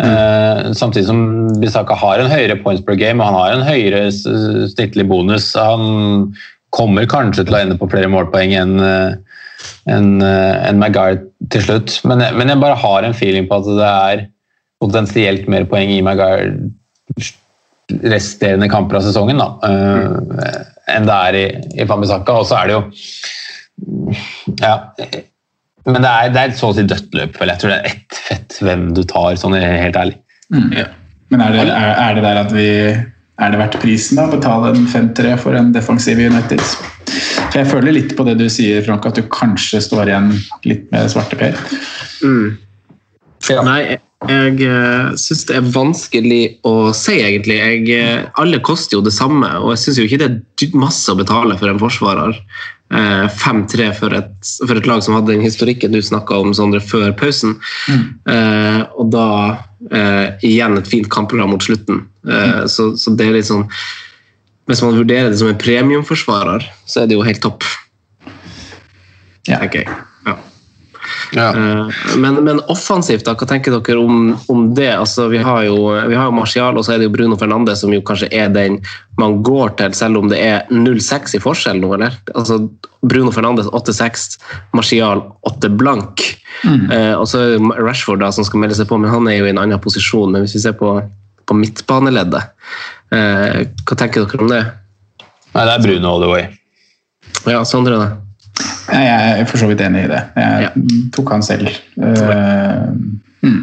[0.00, 0.72] Mm.
[0.72, 1.18] samtidig som
[1.60, 5.50] Bisaka har en høyere points per game og han har en høyere snittlig bonus.
[5.52, 6.30] Han
[6.72, 9.20] kommer kanskje til å ende på flere målpoeng enn en,
[9.92, 11.20] en eh, Maguire
[11.52, 11.98] til slutt.
[12.08, 14.24] Men, men, jeg bare har en feeling på at det er
[14.80, 16.54] potensielt mer poeng i Maguire
[18.06, 20.42] resterende kamper av sesongen da, mm.
[20.94, 21.46] enn det er i,
[21.82, 22.38] i Fambisaka.
[22.38, 22.82] Og så er det jo
[24.62, 24.76] ja,
[25.88, 27.38] men det er, det er et så å si dødt løp.
[27.40, 30.18] Jeg tror det er ett fett hvem du tar, sånn helt ærlig.
[30.52, 30.68] Mm.
[30.76, 30.88] Ja.
[31.30, 32.68] Men er det, er, er det, der at vi
[33.40, 34.26] Er det verdt prisen, da?
[34.28, 36.60] Betale en 5-3 for en defensiv United?
[37.06, 40.34] For jeg føler litt på det du sier, Frank, at du kanskje står igjen
[40.68, 41.56] litt med svarteper.
[42.20, 42.58] Mm.
[43.48, 43.64] Ja.
[43.64, 47.56] Nei, jeg jeg syns det er vanskelig å si, egentlig.
[47.56, 51.16] Jeg, uh, alle koster jo det samme, og jeg syns ikke det er masse å
[51.16, 52.36] betale for en forsvarer.
[52.90, 54.16] 5-3 eh, for,
[54.66, 57.56] for, et lag som hadde den historikken du snakka om Sondre, før pausen.
[57.86, 58.04] Mm.
[58.34, 59.26] Eh, og da
[59.90, 62.04] eh, igjen et fint kampprogram mot slutten.
[62.26, 62.68] Eh, mm.
[62.68, 63.64] så, så, det er litt sånn
[64.68, 67.66] Hvis man vurderer det som en premiumforsvarer, så er det jo helt topp.
[69.48, 69.62] Ja.
[69.64, 69.86] Okay.
[71.36, 71.48] Ja.
[71.54, 74.90] Eh, Men, men offensivt, da, hva tenker dere om, om det?
[74.96, 75.76] Altså, vi har jo,
[76.10, 78.50] vi har jo Martial og så er det jo Bruno Fernandes som jo kanskje er
[78.54, 78.80] den
[79.20, 82.16] man går til, selv om det er 0-6 i forskjell nå, eller?
[82.34, 82.62] Altså,
[83.06, 84.38] Bruno Fernandes 8-6,
[84.76, 86.24] Martial 8 blank.
[86.64, 89.38] Eh, og så er det Rashford da, som skal melde seg på, men han er
[89.38, 90.32] jo i en annen posisjon.
[90.32, 90.94] Men hvis vi ser på,
[91.48, 92.50] på midtbaneleddet,
[93.16, 94.64] eh, hva tenker dere om det?
[95.54, 96.48] Nei, det er Bruno all the way.
[97.48, 98.10] Ja, Sondre, da?
[98.90, 100.20] Jeg er for så vidt enig i det.
[100.36, 100.70] Jeg Ja.
[101.14, 101.68] tok han selv.
[101.96, 102.90] Uh,
[103.46, 103.62] mm.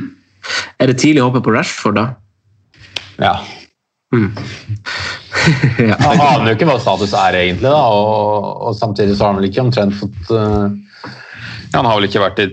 [0.79, 2.05] Er det tidlig å hoppe på Rashford, da?
[3.19, 3.33] Ja.
[5.89, 5.95] ja.
[5.99, 9.41] Han aner jo ikke hva status er egentlig, da, og, og samtidig så har han
[9.41, 10.71] vel ikke omtrent fått uh,
[11.73, 12.47] ja, Han har vel ikke vært i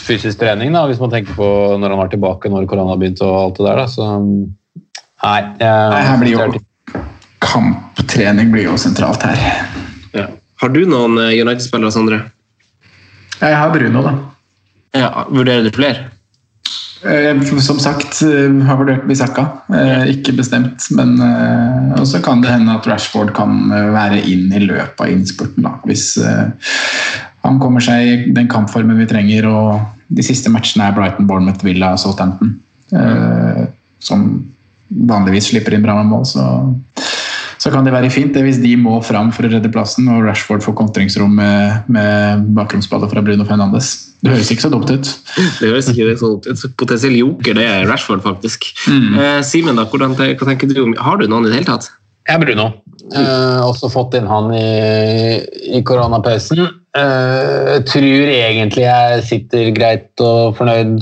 [0.00, 1.46] fysisk trening, da, hvis man tenker på
[1.78, 3.82] når han var tilbake når korona begynte og alt det der.
[3.82, 5.40] Da, så nei.
[5.60, 6.64] Jeg, Nei, her blir jo
[7.46, 9.38] Kamptrening blir jo sentralt her.
[10.62, 12.20] Har du noen eh, United-spillere, Sondre?
[13.36, 14.12] Jeg har Bruno, da.
[14.96, 16.06] Ja, Vurderer du flere?
[17.04, 19.44] Eh, Som sagt, eh, har vurdert Bisakka.
[20.08, 25.00] Ikke bestemt, men Og også kan det hende at Rashford kan være inn i løpet
[25.00, 25.62] av innspurten.
[25.66, 25.76] Da.
[25.84, 26.16] Hvis
[27.44, 31.64] han kommer seg i den kampformen vi trenger, og de siste matchene er Brighton, Bournemouth,
[31.64, 32.56] Villa og Southampton.
[34.00, 34.26] Som
[34.88, 36.46] vanligvis slipper inn bra med mål, så,
[37.66, 40.22] så kan det være fint det hvis de må fram for å redde plassen, og
[40.22, 43.90] Rashford får kontringsrom med, med bakromsballet fra Bruno Fernandes.
[44.22, 45.10] Det høres ikke så dumt ut.
[45.58, 46.62] Det høres ikke det dumt ut.
[46.78, 48.70] Potensiell joker, det er Rashford, faktisk.
[48.86, 51.90] Eh, Simen, da, hvordan, hva tenker du om Har du noen i det hele tatt?
[52.26, 52.70] Jeg er Bruno.
[53.14, 55.38] Eh, også fått inn han i,
[55.78, 56.64] i koronapausen.
[56.96, 60.98] Eh, jeg tror egentlig jeg sitter greit og fornøyd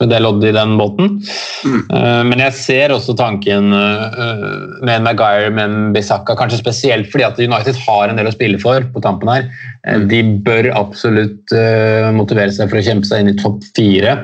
[0.00, 1.18] med det loddet i den båten.
[1.66, 7.26] Eh, men jeg ser også tanken med en Maguire, med en Bisakka, kanskje spesielt fordi
[7.26, 9.50] at United har en del å spille for på tampen her.
[9.80, 10.02] Mm.
[10.10, 14.18] de bør absolutt eh, motivere seg for å kjempe seg inn i topp fire.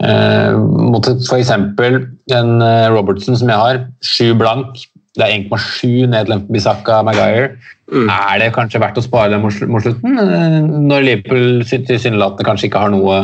[0.00, 0.54] Uh,
[0.94, 1.50] mot f.eks.
[1.52, 2.52] en
[2.94, 4.78] Robertson som jeg har, sju blank.
[5.18, 7.02] Det er 1,7 ned til en Maguire.
[7.02, 7.48] Maguire.
[7.90, 10.18] Er det kanskje verdt å spare dem mot slutten?
[10.22, 13.16] eh, Når Liverpool sy- tilsynelatende kanskje ikke har noe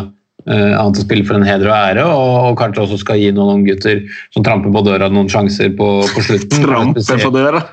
[0.51, 3.62] eh, annet å spille for en heder og ære, og, kanskje også skal gi noen
[3.68, 4.03] gutter
[4.35, 6.66] som tramper på døra noen sjanser på, på slutten.
[6.66, 7.62] Tramper på døra?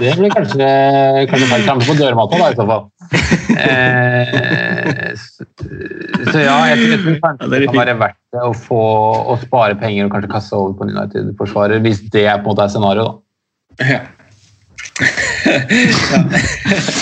[0.00, 0.68] Det blir kanskje,
[1.32, 1.64] kanskje feil.
[1.66, 2.82] Trampe på dørmatta, da, i så fall.
[3.56, 5.12] Eh,
[6.30, 8.80] så, ja, jeg tror, det kan være verdt det å, få,
[9.32, 12.62] å spare penger og kanskje kaste over på en United-forsvarer, hvis det på en måte
[12.66, 13.04] er scenario.
[13.10, 13.14] da.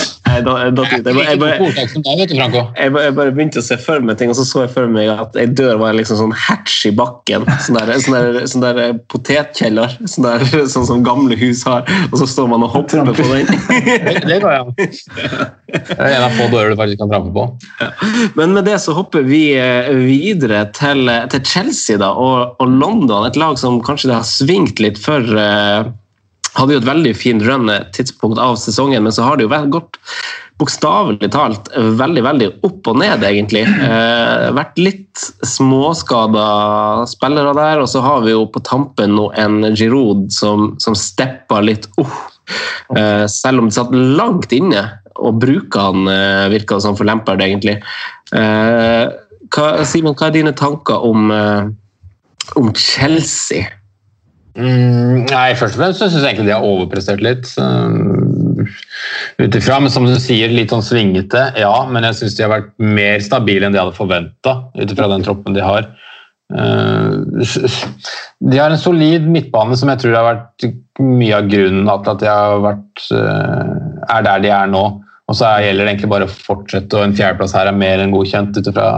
[0.29, 1.03] Nei, da, da, jeg,
[1.41, 1.69] bare-
[2.77, 5.37] jeg, jeg, begynte å se for meg ting, og så så jeg for meg at
[5.39, 7.47] ei dør var liksom sånn hatch i bakken.
[7.65, 11.87] Sånn der, sånn der, sånn der potetkjeller, sånn, der, sånn som gamle hus har.
[12.11, 13.49] Og så står man og hopper på den.
[13.99, 14.69] Det, det går an.
[14.77, 17.45] Det er en av få dører du faktisk kan trampe på.
[18.37, 23.27] Men med det så hopper vi eh, videre til, til Chelsea da, og, og London.
[23.29, 25.89] Et lag som kanskje det har svingt litt for eh,
[26.59, 29.99] Hadde jo et veldig fint run tidspunkt av sesongen, men så har det jo gått
[30.59, 33.63] bokstavelig talt veldig veldig opp og ned, egentlig.
[33.63, 36.47] Eh, vært litt småskada
[37.09, 41.61] spillere der, og så har vi jo på tampen nå en Giroud som, som steppa
[41.63, 42.17] litt opp.
[42.97, 44.83] Eh, selv om det satt langt inne
[45.19, 47.79] å bruke han, eh, virka som for Lampard, egentlig.
[48.35, 49.05] Eh,
[49.55, 51.69] hva, Simen, hva er dine tanker om, eh,
[52.59, 53.78] om Chelsea?
[54.59, 57.47] Mm, nei, først og fremst syns jeg egentlig de har overprestert litt.
[57.61, 58.65] Um,
[59.39, 61.73] ut men som du sier, litt sånn svingete, ja.
[61.87, 65.23] Men jeg syns de har vært mer stabile enn de hadde forventa, ut ifra den
[65.23, 65.87] troppen de har.
[66.51, 67.23] Uh,
[68.41, 70.69] de har en solid midtbane som jeg tror har vært
[70.99, 74.85] mye av grunnen til at de har vært, uh, er der de er nå.
[75.29, 78.01] Og så er- gjelder det egentlig bare å fortsette, og en fjerdeplass her er mer
[78.01, 78.89] enn godkjent ut ifra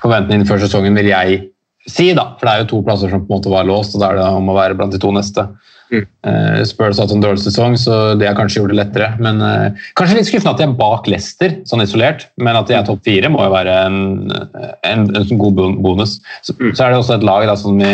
[0.00, 1.51] forventningene før sesongen, vil jeg
[1.88, 2.32] si, da.
[2.38, 4.20] For det er jo to plasser som på en måte var låst, og da er
[4.20, 5.48] det om å være blant de to neste.
[5.92, 9.10] Eh, Spurs har hatt en dårlig sesong, så det har kanskje gjort det lettere.
[9.22, 12.78] Men uh, Kanskje litt skuffende at de er bak Leicester, sånn isolert, men at de
[12.78, 13.98] er topp fire, må jo være en,
[14.88, 16.20] en, en sånn god bonus.
[16.40, 17.92] Så, så er det også et lag da, som vi,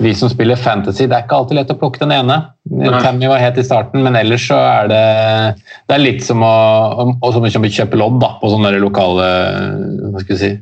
[0.00, 2.40] vi som spiller fantasy, det er ikke alltid lett å plukke den ene.
[3.02, 5.04] Tammy var het i starten, men ellers så er det
[5.90, 6.56] det er litt som å,
[7.12, 9.28] å, som å kjøpe lodd da, på sånne lokale
[10.14, 10.52] hva skal vi si,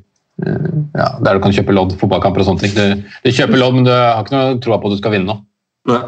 [0.46, 2.74] ja, der du kan kjøpe lodd, fotballkamper og sånne ting.
[2.76, 5.32] Du, du kjøper lodd, men du har ikke noe tro på at du skal vinne
[5.32, 5.36] nå.
[5.88, 6.04] Nei.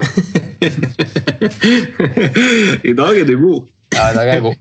[2.90, 3.70] I dag er du god.
[4.00, 4.54] Ja, i dag er jeg god.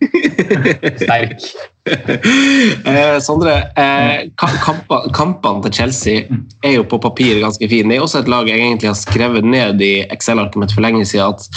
[0.99, 1.43] Sterk.
[1.89, 6.25] Eh, Sondre, eh, kampene kampen til Chelsea
[6.65, 7.89] er jo på papir ganske fine.
[7.89, 11.06] Det er også et lag jeg egentlig har skrevet ned i Excel-arket mitt for lenge
[11.08, 11.47] siden at,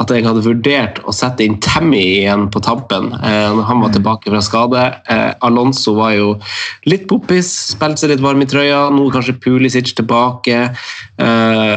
[0.00, 3.96] at jeg hadde vurdert å sette inn Tammy igjen på tampen eh, når han var
[3.96, 4.84] tilbake fra skade.
[5.10, 6.36] Eh, Alonso var jo
[6.88, 8.86] litt poppis, spilte seg litt varm i trøya.
[8.94, 10.68] Nå kanskje Pulisic tilbake.
[11.18, 11.74] Eh,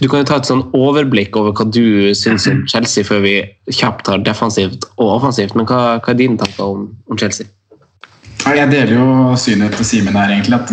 [0.00, 3.34] du kan jo ta et sånn overblikk over hva du syns om Chelsea før vi
[3.72, 5.56] kjapt tar defensivt og offensivt.
[5.56, 7.48] Men hva, hva er dine tanker om, om Chelsea?
[8.42, 9.06] Jeg deler jo
[9.38, 10.56] synet til Simen her, egentlig.
[10.58, 10.70] At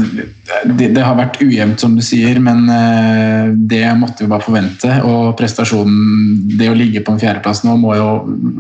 [0.80, 4.90] det, det har vært ujevnt, som du sier, men eh, det måtte vi bare forvente.
[5.06, 8.10] Og prestasjonen, det å ligge på en fjerdeplass nå, må jo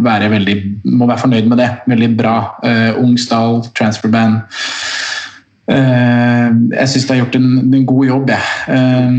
[0.06, 0.58] være veldig
[0.93, 1.69] må være fornøyd med det.
[1.89, 2.36] Veldig bra.
[2.62, 4.43] Uh, ung stall, transferband.
[4.45, 5.09] Eh,
[5.69, 8.45] jeg syns de har gjort en, en god jobb, jeg.
[8.73, 9.12] Eh,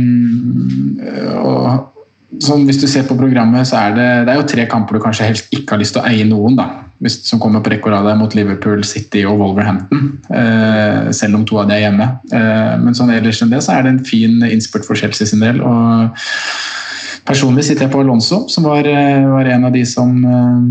[1.40, 1.90] og
[2.38, 5.02] sånn, hvis du ser på programmet, så er det, det er jo tre kamper du
[5.04, 6.58] kanskje helst ikke har lyst til å eie noen.
[6.58, 6.68] da,
[7.02, 10.12] hvis, Som kommer på rekke og rad mot Liverpool, City og Wolverhampton.
[10.30, 12.06] Eh, selv om to av de er hjemme.
[12.30, 15.42] Eh, men sånn ellers enn det så er det en fin innspurt for Chelsea sin
[15.44, 15.62] del.
[15.64, 16.14] og
[17.26, 20.62] Personlig sitter jeg på Alonso, som var, eh, var en av de som eh,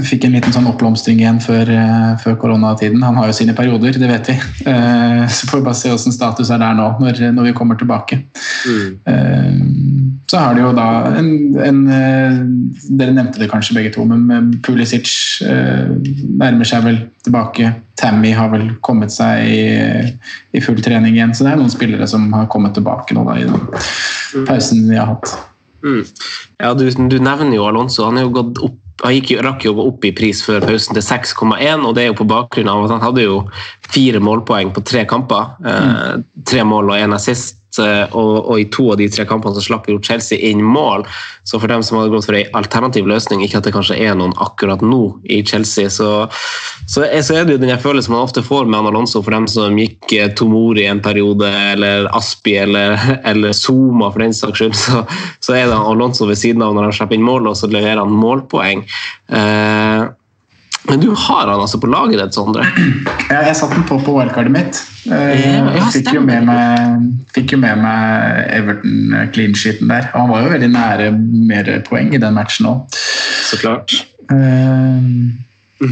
[0.00, 3.02] fikk en liten sånn oppblomstring igjen før, eh, før koronatiden.
[3.04, 4.36] Han har jo sine perioder, det vet vi.
[4.72, 7.78] Eh, så får vi bare se hvordan status er der nå, når, når vi kommer
[7.78, 8.22] tilbake.
[8.66, 10.18] Mm.
[10.30, 10.86] så har de jo da
[11.18, 12.36] en, en eh,
[12.96, 15.10] Dere nevnte det kanskje begge to, men Pulisic
[15.44, 15.90] eh,
[16.40, 17.74] nærmer seg vel tilbake.
[18.00, 19.62] Tammy har vel kommet seg i,
[20.56, 21.34] i full trening igjen.
[21.36, 24.96] Så det er noen spillere som har kommet tilbake nå da, i den pausen vi
[24.96, 25.34] har hatt.
[25.82, 26.04] Mm.
[26.62, 28.06] Ja, du, du nevner jo Alonso.
[28.06, 31.04] Han er jo gått opp han gikk, rakk jo opp i pris før pausen til
[31.04, 33.40] 6,1, og det er jo på bakgrunn av at han hadde jo
[33.92, 35.56] fire målpoeng på tre kamper.
[35.66, 37.61] Eh, tre mål og én assist.
[37.80, 41.06] Eh, Og, og i to av de tre kampene så slapp jo Chelsea inn mål.
[41.48, 44.16] Så for dem som hadde gått for en alternativ løsning, ikke at det kanskje er
[44.18, 46.28] noen akkurat nå i Chelsea, så,
[46.86, 49.34] så, er, så er det jo den følelsen man ofte får med Anna Alonso for
[49.34, 52.98] dem som gikk eh, Tomori en periode, eller Aspi eller,
[53.32, 54.78] eller Zuma for den saks skyld.
[54.78, 55.04] Så,
[55.44, 58.02] så er det Alonso ved siden av når han slipper inn mål, og så leverer
[58.02, 58.86] han målpoeng.
[59.32, 60.10] Eh,
[60.88, 62.64] men du har han altså på laget ditt, Sondre?
[63.30, 64.80] Ja, jeg satte den på på wildcardet mitt.
[65.06, 67.04] Eh, ja, fikk, jo med meg,
[67.36, 70.08] fikk jo med meg Everton clean sheeten der.
[70.10, 71.06] Og han var jo veldig nære
[71.52, 72.98] mer poeng i den matchen òg.
[73.46, 73.94] Så klart.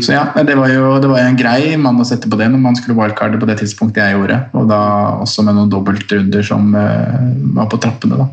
[0.01, 2.63] Så ja, det var jo det var en grei mann å sette på det når
[2.63, 4.41] man skulle wildcarde på det tidspunktet jeg gjorde.
[4.59, 4.81] Og da
[5.23, 8.29] også med noen dobbeltrunder som eh, var på trappene, da.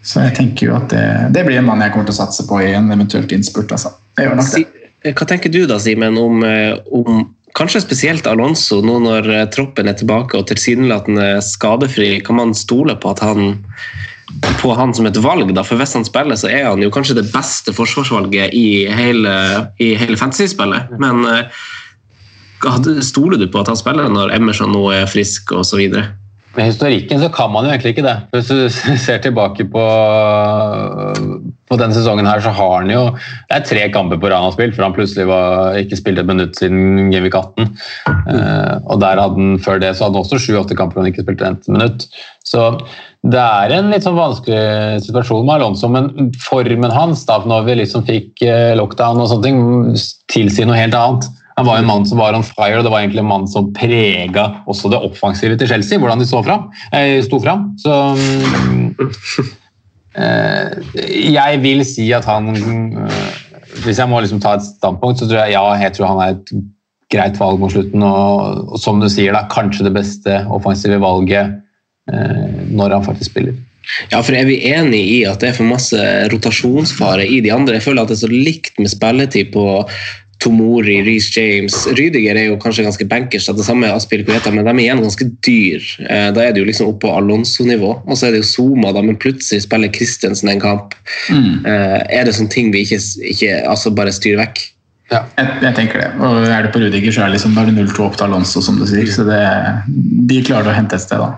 [0.00, 2.46] Så jeg tenker jo at det, det blir en mann jeg kommer til å satse
[2.48, 3.72] på i en eventuelt innspurt.
[3.76, 3.92] Altså.
[4.16, 4.79] Jeg gjør nok det.
[5.00, 7.24] Si, hva tenker du da, Simen, om, eh, om
[7.56, 12.18] kanskje spesielt Alonso, nå når eh, troppen er tilbake og tilsynelatende skadefri?
[12.24, 13.56] Kan man stole på at han
[14.60, 17.16] på han som et valg, da, for hvis han spiller, så er han jo kanskje
[17.18, 19.32] det beste forsvarsvalget i hele,
[19.82, 20.92] i hele fantasy-spillet.
[21.02, 25.96] Men eh, stoler du på at han spiller når Emerson nå er frisk osv.?
[26.60, 28.16] Med historikken så kan man jo egentlig ikke det.
[28.34, 28.58] Hvis du
[29.06, 29.84] ser tilbake på,
[31.70, 34.50] på denne sesongen her, så har han jo Det er tre kamper på rad han
[34.50, 37.70] har spilt, for han plutselig var, ikke spilte et minutt siden Genvik 18.
[38.10, 41.14] Eh, og der hadde han, før det så hadde han også sju-åtte kamper hvor han
[41.14, 42.04] ikke spilte et minutt.
[42.44, 42.68] Så
[43.32, 47.80] det er en litt sånn vanskelig situasjon med Alonso, men formen hans da når vi
[47.80, 50.00] liksom fikk eh, lockdown og sånne ting,
[50.32, 51.32] tilsier noe helt annet.
[51.60, 53.66] Han var en mann som var on fire, og det var egentlig en mann som
[53.76, 55.98] prega også det offensive til Chelsea.
[56.00, 57.66] hvordan de fram, eh, sto fram.
[57.76, 58.96] Så mm,
[60.16, 60.70] eh,
[61.34, 63.36] Jeg vil si at han eh,
[63.84, 66.38] Hvis jeg må liksom ta et standpunkt, så tror jeg ja, jeg tror han er
[66.38, 66.54] et
[67.12, 68.02] greit valg mot slutten.
[68.02, 71.58] Og, og som du sier, da, kanskje det beste offensive valget
[72.10, 73.54] når han faktisk spiller.
[74.10, 75.98] Ja, for er vi enig i at det er for masse
[76.32, 77.78] rotasjonsfare i de andre?
[77.78, 79.64] Jeg føler at det er så likt med spilletid på
[80.40, 84.64] Tomori, Reece James Rydiger er jo kanskje ganske bankers, det samme er Aspil Kueta, men
[84.64, 85.84] de er igjen ganske dyr.
[86.06, 87.92] Eh, Da er det jo liksom oppe på Alonso-nivå.
[88.06, 90.96] Og så er det jo Zuma, da, men plutselig spiller Christensen en kamp.
[91.28, 91.66] Mm.
[91.66, 93.00] Er det sånne ting vi ikke,
[93.34, 94.62] ikke altså bare styrer vekk?
[95.10, 96.08] Jeg, jeg tenker det.
[96.22, 98.28] Og er det på Rudiger, så er det liksom, da er det 0-2 opp til
[98.28, 99.08] Alonso, som du sier.
[99.10, 99.40] Så det,
[100.30, 101.34] de klarer å hente et sted, da.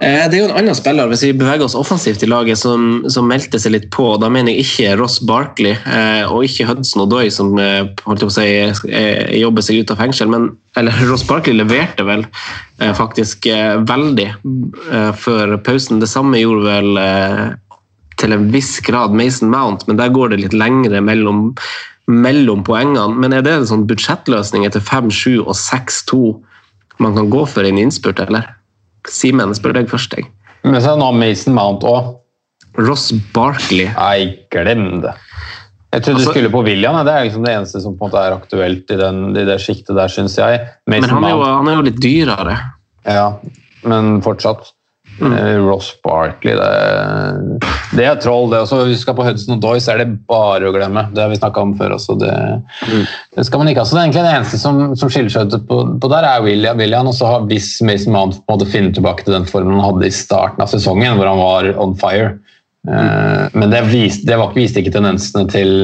[0.00, 3.04] Eh, Det er jo en annen spiller, hvis vi beveger oss offensivt i laget, som,
[3.12, 4.08] som meldte seg litt på.
[4.20, 8.30] Da mener jeg ikke Ross Barkley eh, og ikke Hudson Odoi, som eh, holdt på
[8.30, 8.48] å si,
[9.40, 10.32] jobber seg ut av fengsel.
[10.32, 12.26] Men, eller Ross Barkley leverte vel
[12.76, 13.46] faktisk
[13.88, 14.26] veldig
[15.16, 16.02] før pausen.
[16.02, 16.98] Det samme gjorde vel
[18.20, 21.54] til en viss grad Mason Mount, men der går det litt lengre mellom,
[22.12, 23.16] mellom poengene.
[23.16, 26.20] Men er det en sånn budsjettløsning etter 5, 7 og 6-2
[27.00, 28.55] man kan gå for i en innspurt, eller?
[29.08, 30.16] Simen, spør deg først.
[30.16, 30.26] jeg.
[30.64, 32.14] Men så er det nå Mason Mount òg.
[32.76, 33.86] Ross Barkley.
[33.96, 35.14] Nei, glem det.
[35.94, 36.98] Jeg trodde Altså- du skulle på William.
[37.06, 39.60] Det er liksom det eneste som på en måte er aktuelt i, den, i det
[39.62, 40.60] sjiktet der, syns jeg.
[40.86, 42.58] Men han er, jo, han er jo litt dyrere.
[43.06, 43.32] ja,
[43.84, 44.72] men fortsatt.
[45.16, 48.60] Eh, Ross Barkley, det, det er troll, det.
[48.64, 48.82] også.
[48.84, 51.06] Hvis vi skal på Hudson og Doyce, er det bare å glemme.
[51.16, 52.18] Det har vi snakka om før også.
[52.20, 52.32] Det,
[53.36, 53.88] det skal man ikke ha.
[53.88, 56.44] Så det er egentlig det eneste som, som skiller seg ut på, på der, er
[56.44, 56.76] William.
[56.82, 59.88] William og så har hvis Mason Mount på en finner tilbake til den formen han
[59.88, 62.36] hadde i starten av sesongen, hvor han var on fire.
[62.86, 65.74] Eh, men det, viste, det var viste ikke tendensene til,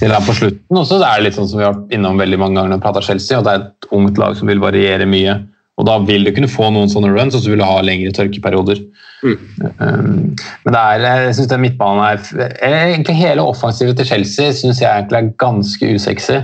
[0.00, 0.80] til her på slutten.
[0.80, 2.86] Og så er det litt sånn som vi har innom veldig mange ganger når vi
[2.88, 5.42] prater Chelsea, og det er et ungt lag som vil variere mye.
[5.80, 8.12] Og da vil du kunne få noen sånne runs, og så vil du ha lengre
[8.14, 8.82] tørkeperioder.
[9.22, 14.80] Um, men det er, jeg synes den midtbanen er Egentlig hele offensivet til Chelsea syns
[14.82, 16.40] jeg egentlig er ganske usexy.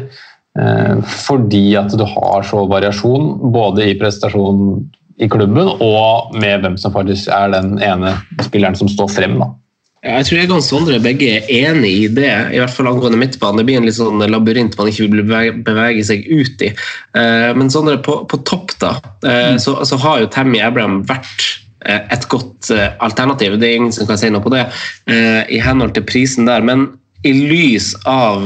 [0.59, 4.81] Uh, fordi at du har så variasjon både i prestasjon
[5.19, 8.14] i klubben og med hvem som faktisk er den ene
[8.47, 9.38] spilleren som står frem.
[9.43, 9.51] da.
[9.98, 13.58] Jeg tror jeg og Sondre begge er enig i det, i hvert fall angående midtbanen.
[13.58, 15.24] Det blir en litt sånn labyrint man ikke vil
[15.66, 16.70] bevege, seg ut i.
[17.18, 18.92] Eh, men Sondre, på, på topp da,
[19.26, 21.48] eh, så, så har jo Tammy Abraham vært
[21.82, 22.70] eh, et godt
[23.02, 23.58] alternativ.
[23.58, 24.68] Det er ingen som kan si noe på det,
[25.11, 26.62] eh, i henhold til prisen der.
[26.62, 26.92] Men
[27.26, 28.44] i lys av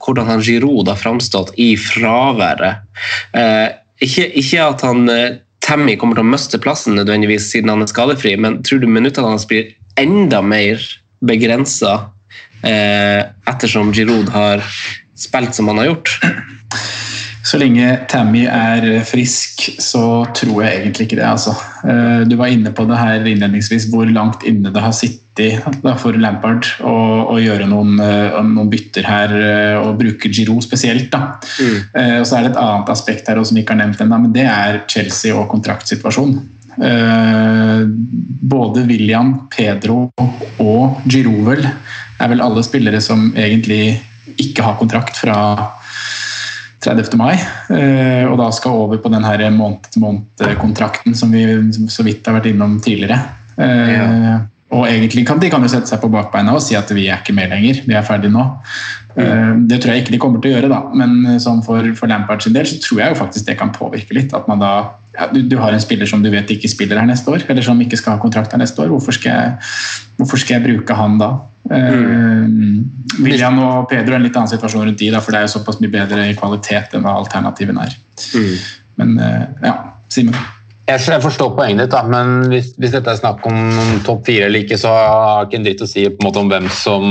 [0.00, 2.80] hvordan han Giroud har framstått i fraværet
[3.36, 3.66] eh,
[4.00, 5.02] ikke, ikke at han
[5.60, 9.34] Tammy kommer til å miste plassen nødvendigvis siden han er skadefri, men tror du minuttene
[9.34, 10.80] hans blir enda mer
[11.20, 12.10] begrensa
[12.62, 14.62] eh, ettersom Giroud har
[15.18, 16.14] spilt som han har gjort?
[17.50, 21.24] Så lenge Tammy er frisk, så tror jeg egentlig ikke det.
[21.26, 21.54] Altså.
[21.88, 25.64] Eh, Du var inne på det her innledningsvis, hvor langt inne det har sittet
[26.02, 31.14] for Lampard å, gjøre noen, eh, noen bytter her eh, og bruke Giroud spesielt.
[31.96, 34.32] Eh, Og så er det et annet aspekt her som ikke har nevnt ennå, men
[34.36, 36.42] det er Chelsea og kontraktsituasjonen.
[36.76, 37.80] Eh,
[38.50, 40.10] Både William, Pedro
[40.60, 44.00] og Girovel er vel alle spillere som egentlig
[44.40, 45.36] ikke har kontrakt fra
[46.80, 47.16] 30.
[47.20, 51.44] mai, eh, og da skal over på den her måned-til-måned-kontrakten som vi
[51.92, 53.20] så vidt har vært innom tidligere.
[53.60, 54.38] Ja.
[54.70, 57.18] Og egentlig kan de kan jo sette seg på bakbeina og si at vi er
[57.20, 58.44] ikke med lenger, vi er ferdige nå.
[59.16, 60.80] Eh, Det tror jeg ikke de kommer til å gjøre, da.
[60.94, 64.16] men sånn for, for Lampard sin del så tror jeg jo faktisk det kan påvirke
[64.16, 64.34] litt.
[64.36, 64.72] At man da
[65.16, 67.66] ja, du, du har en spiller som du vet ikke spiller her neste år, eller
[67.66, 68.92] som ikke skal ha kontrakt her neste år.
[68.94, 69.70] Hvorfor skal jeg,
[70.20, 71.32] hvorfor skal jeg bruke han da?
[71.70, 72.46] Eh,
[73.20, 75.54] William og Pedro er en litt annen situasjon rundt de, da, for det er jo
[75.58, 77.98] såpass mye bedre i kvalitet enn hva alternativene er.
[79.00, 79.76] Men eh, ja,
[80.10, 80.38] Simen.
[80.90, 84.64] Jeg forstår poenget ditt, da, men hvis, hvis dette er snakk om topp fire eller
[84.64, 87.04] ikke, så har jeg ikke en dritt å si på en måte om hvem som,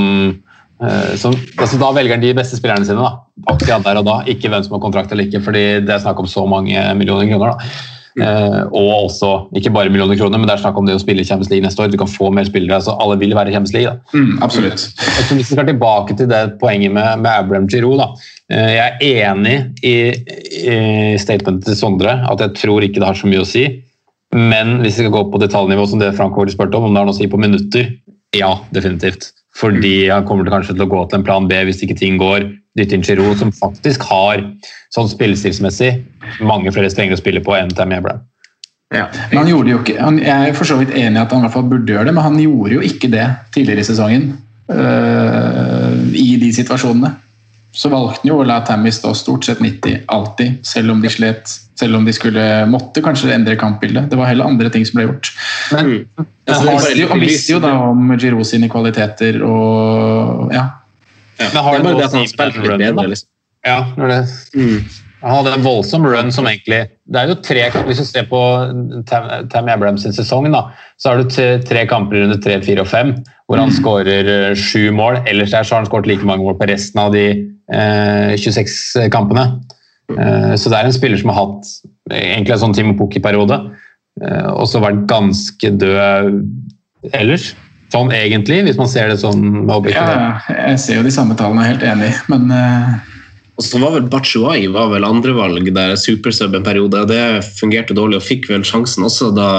[0.81, 3.21] eh, som altså Da velger han de beste spillerne sine, da.
[3.53, 4.17] akkurat der og da.
[4.31, 7.27] Ikke hvem som har kontrakt eller ikke, fordi det er snakk om så mange millioner
[7.31, 7.55] kroner.
[7.55, 7.71] da.
[8.19, 11.23] Eh, og også, ikke bare millioner kroner, men det er snakk om det å spille
[11.23, 11.91] Champions League neste år.
[11.93, 12.75] Du kan få mer spillere.
[12.79, 13.91] altså Alle vil være i Champions League.
[13.93, 14.17] da.
[14.17, 14.81] Mm, absolutt.
[14.97, 18.09] Altså, Hvis vi skal tilbake til det poenget med, med Abraham Giroud da.
[18.51, 19.95] Eh, Jeg er enig i,
[20.73, 23.67] i statementet til Sondre, at jeg tror ikke det har så mye å si.
[24.35, 26.99] Men hvis vi skal gå på detaljnivå, som det Frank Hård spurte om, om det
[27.01, 27.93] har noe å si på minutter,
[28.35, 29.31] ja, definitivt.
[29.59, 32.19] Fordi han kommer til kanskje til å gå til en plan B hvis ikke ting
[32.21, 32.47] går.
[32.77, 34.43] Dytte inn Giroud, som faktisk har
[34.93, 35.91] sånn spillestilsmessig
[36.45, 38.23] mange flere strenger å spille på enn Tammy Abraham.
[38.89, 41.43] Men han gjorde jo ikke, han, jeg er for så vidt enig i at han
[41.43, 44.29] i hvert fall burde gjøre det, men han gjorde jo ikke det tidligere i sesongen.
[44.73, 47.11] øh, I de situasjonene.
[47.71, 51.11] Så valgte han jo å la Tammy stå stort sett 90 alltid, selv om de
[51.13, 51.53] slet.
[51.79, 54.09] Selv om de skulle måtte kanskje endre kampbildet.
[54.11, 55.31] Det var heller andre ting som ble gjort.
[55.71, 56.29] Men mm.
[56.51, 60.65] jo, han visste jo da om Giro sine kvaliteter og ja.
[61.39, 62.83] Men har er det bare noe det å at han si med spilte den litt
[62.83, 63.11] bedre.
[63.13, 63.29] Liksom.
[63.67, 64.89] Ja, det det.
[65.19, 66.77] Han hadde en voldsom run som egentlig
[67.11, 68.39] Det er jo tre Hvis du ser på
[69.09, 71.27] Tam, Abrahams sesong, da, så har du
[71.67, 73.17] tre, kamper i runde tre, fire og fem
[73.49, 75.23] hvor han skårer eh, sju mål.
[75.25, 77.23] Ellers der så har han skåret like mange mål på resten av de
[77.73, 79.47] eh, 26 kampene.
[80.17, 81.71] Eh, så det er en spiller som har hatt
[82.09, 83.59] egentlig en sånn Timo Pukki-periode,
[84.23, 86.39] eh, og så vært ganske død
[87.13, 87.51] ellers.
[87.93, 90.49] Sånn egentlig, hvis man ser det sånn med objektivitet.
[90.49, 90.57] ja.
[90.69, 92.91] Jeg ser jo de samme tallene, jeg er helt enig, men øh,
[93.59, 97.01] Og så var vel Batshuayi var vel andrevalg der supersub en periode.
[97.09, 99.49] Det fungerte dårlig og fikk vel sjansen også da,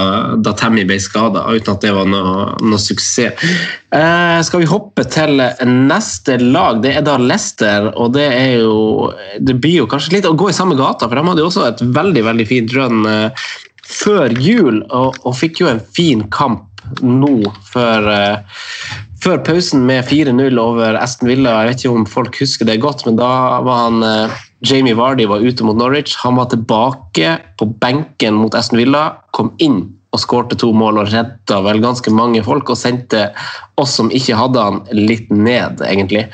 [0.41, 3.37] da Tammy ble skada, uten at det var noe, noe suksess.
[3.93, 6.81] Eh, skal vi hoppe til neste lag?
[6.81, 10.49] Det er da Leicester, og det er jo Det blir jo kanskje litt å gå
[10.49, 13.47] i samme gata, for de hadde jo også et veldig, veldig fint run eh,
[13.85, 16.65] før jul, og, og fikk jo en fin kamp
[17.05, 17.35] nå
[17.69, 18.61] før eh,
[19.21, 21.61] før pausen med 4-0 over Aston Villa.
[21.61, 23.31] Jeg vet ikke om folk husker det godt, men da
[23.65, 26.15] var han eh, Jamie Vardy var ute mot Norwich.
[26.23, 29.07] Han var tilbake på benken mot Aston Villa,
[29.37, 33.29] kom inn og skårte to mål og redda vel ganske mange folk, og sendte
[33.79, 36.25] oss som ikke hadde han, litt ned, egentlig.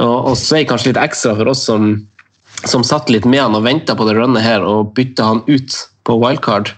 [0.00, 1.98] Og, og svei kanskje litt ekstra for oss som,
[2.64, 5.76] som satt litt med han og venta på det runnet her, og bytta han ut
[6.06, 6.70] på wildcard.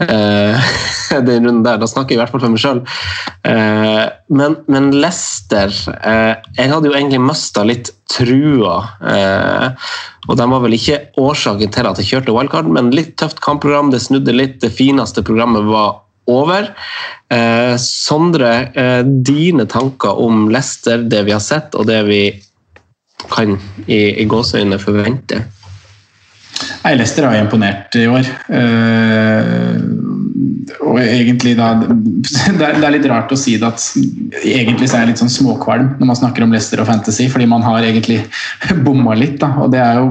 [0.00, 0.70] Eh,
[1.26, 2.82] den runden der, Da snakker jeg i hvert fall for meg sjøl.
[3.44, 8.78] Eh, men, men Lester eh, Jeg hadde jo egentlig mista litt trua.
[10.28, 13.92] Og de var vel ikke årsaken til at jeg kjørte wildcard, men litt tøft kampprogram.
[13.92, 14.60] Det snudde litt.
[14.64, 16.68] Det fineste programmet var over.
[17.80, 18.50] Sondre,
[19.06, 22.20] dine tanker om Lester, det vi har sett, og det vi
[23.30, 23.54] kan
[23.86, 25.44] i, i gåseøynene forvente?
[26.84, 28.28] Nei, Leicester har imponert i år.
[28.50, 30.10] Uh,
[30.80, 31.72] og egentlig da
[32.58, 33.82] det er, litt rart å si det at
[34.40, 37.48] egentlig så er jeg litt sånn småkvalm når man snakker om Leicester og Fantasy, fordi
[37.50, 38.20] man har egentlig
[38.86, 39.38] bomma litt.
[39.42, 40.10] da, og Det er jo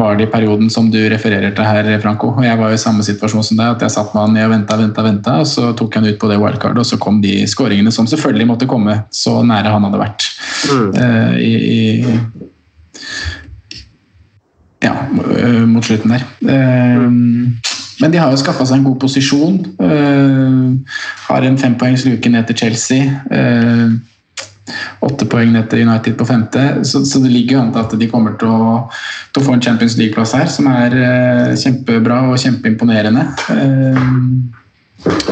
[0.00, 2.34] Vardi-perioden som du refererer til her, Franco.
[2.36, 4.48] og Jeg var jo i samme situasjon som deg, at jeg satt med han ned
[4.48, 7.20] og venta, venta, venta, og så tok han ut på det wildcardet, og så kom
[7.24, 10.30] de skåringene som selvfølgelig måtte komme så nære han hadde vært.
[10.70, 10.88] Mm.
[10.96, 12.50] Uh, i, i
[14.82, 14.94] ja,
[15.36, 16.24] øh, mot slutten der.
[18.00, 19.58] Men de har jo skaffa seg en god posisjon.
[21.26, 23.02] Har en fempoengs luke ned til Chelsea.
[25.04, 27.94] Åtte poeng ned til United på femte, så, så det ligger jo an til at
[28.00, 28.88] de kommer til å,
[29.32, 30.94] til å få en Champions League-plass her, som er
[31.60, 33.24] kjempebra og kjempeimponerende.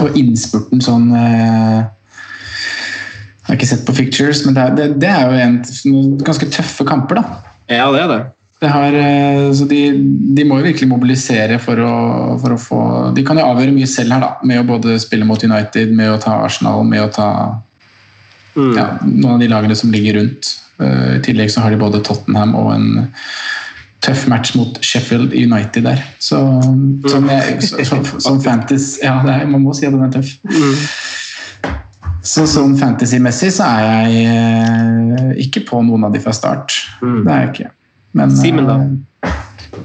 [0.03, 1.85] Og innspurten sånn Jeg
[3.47, 5.61] har ikke sett på pictures, men det er, det, det er jo en,
[6.25, 7.25] ganske tøffe kamper, da.
[7.69, 8.21] Ja, det er det.
[8.61, 9.93] Har, eh, så de,
[10.35, 11.93] de, må jo virkelig mobilisere for å,
[12.43, 12.79] for å, få
[13.15, 16.11] De kan jo avgjøre mye selv her, da, med å både spille mot United, med
[16.11, 17.29] å ta Arsenal, med å ta
[18.57, 18.73] mm.
[18.75, 20.51] ja, noen av de lagene som ligger rundt.
[20.83, 23.07] Uh, I tillegg så har de både Tottenham og en
[24.03, 26.03] tøff match mot Sheffield United der.
[26.19, 26.43] Så
[27.07, 30.35] som, jeg, som, som fantasy Ja, er, man må si at den er tøff.
[30.51, 31.79] Mm.
[32.27, 36.75] Så sånn fantasy-messig så er jeg uh, ikke på noen av de fra start.
[36.99, 37.21] Mm.
[37.23, 37.75] Det er jeg ikke.
[38.17, 38.81] Men, Simen, da?
[38.81, 38.97] Eh,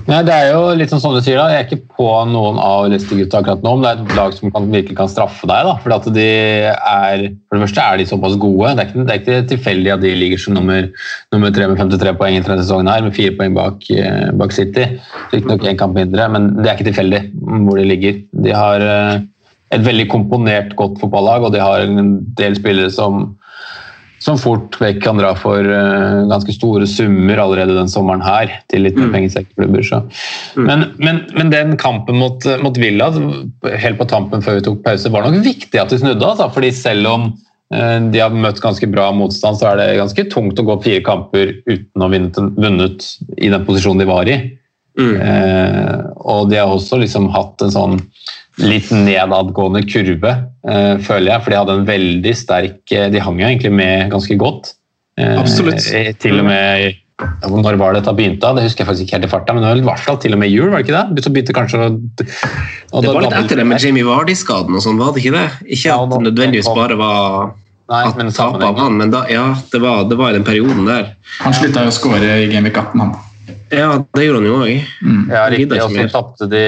[0.03, 2.57] Nei, det er jo litt sånn som du sier da, Jeg er ikke på noen
[2.61, 5.67] av Leicester-gutta akkurat nå, men det er et lag som kan, virkelig kan straffe deg.
[5.67, 6.27] da, for at de
[6.67, 8.73] er, For det første er de såpass gode.
[8.73, 10.89] Det er ikke, det er ikke tilfeldig at de ligger som nummer,
[11.35, 14.55] nummer 3 med 53 poeng i denne sesongen, her, med fire poeng bak, eh, bak
[14.55, 14.89] City.
[15.31, 17.23] Riktignok én kamp mindre, men det er ikke tilfeldig
[17.67, 18.19] hvor de ligger.
[18.43, 19.23] De har eh,
[19.73, 23.31] et veldig komponert, godt fotballag, og de har en del spillere som
[24.23, 28.51] som fort vekk kan dra for uh, ganske store summer allerede den sommeren her.
[28.71, 29.15] til litt mer mm.
[29.17, 29.87] pengesekklubber.
[30.55, 30.67] Mm.
[30.69, 35.11] Men, men, men, den kampen mot, mot, Villa helt på tampen før vi tok pause,
[35.11, 36.23] var nok viktig at de snudde.
[36.23, 40.27] Altså, fordi selv om uh, de har møtt ganske bra motstand, så er det ganske
[40.31, 42.23] tungt å gå fire kamper uten å ha
[42.63, 44.39] vunnet i den posisjonen de var i.
[44.99, 45.15] Mm.
[45.17, 47.99] Uh, og de har også liksom hatt en sånn
[48.61, 50.33] litt nedadgående kurve,
[50.67, 51.43] eh, føler jeg.
[51.43, 54.75] For de hadde en veldig sterk eh, De hang jo egentlig med ganske godt.
[55.17, 55.81] Eh, Absolutt.
[56.21, 56.99] Til og med
[57.47, 58.53] Når var det dette begynte?
[58.57, 60.33] Det husker jeg faktisk ikke helt i farta, men det var i hvert fall til
[60.35, 61.23] og med jul, var det ikke det?
[61.23, 61.89] Så begynte kanskje å,
[63.01, 65.45] Det var litt etter det med Jamie Vardy-skaden og sånn, var det ikke det?
[65.77, 67.53] Ikke at det nødvendigvis bare var
[67.91, 70.87] Nei, at tapet av han, men da, ja, det var, det var i den perioden
[70.87, 71.13] der.
[71.43, 73.13] Han slutta jo å skåre i Game 18, han.
[73.73, 74.91] Ja, det gjorde han jo òg.
[75.03, 75.23] Mm.
[75.31, 75.79] Ja, riktig.
[75.83, 76.63] Og så tapte de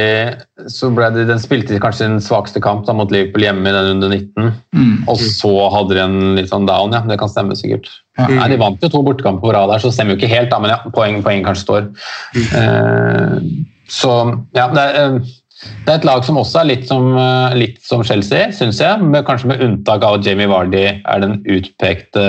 [0.71, 3.89] så ble de, Den spilte kanskje sin svakeste kamp da, mot Liverpool hjemme i den
[3.91, 4.49] runde 19.
[4.75, 4.95] Mm.
[5.11, 7.03] Og så hadde de en litt sånn down, ja.
[7.07, 7.91] Det kan stemme sikkert.
[8.19, 8.27] Ja.
[8.31, 10.51] Nei, De vant jo to bortekamper på rad der, så det stemmer jo ikke helt,
[10.51, 11.89] da, men ja, poeng, poeng kanskje står.
[12.35, 12.51] Mm.
[12.61, 14.13] Eh, så
[14.57, 15.33] ja, det er, eh,
[15.63, 19.01] det er et lag som også er litt som, eh, litt som Chelsea, syns jeg.
[19.01, 22.25] Med, kanskje med unntak av at Jamie Vardy er den utpekte,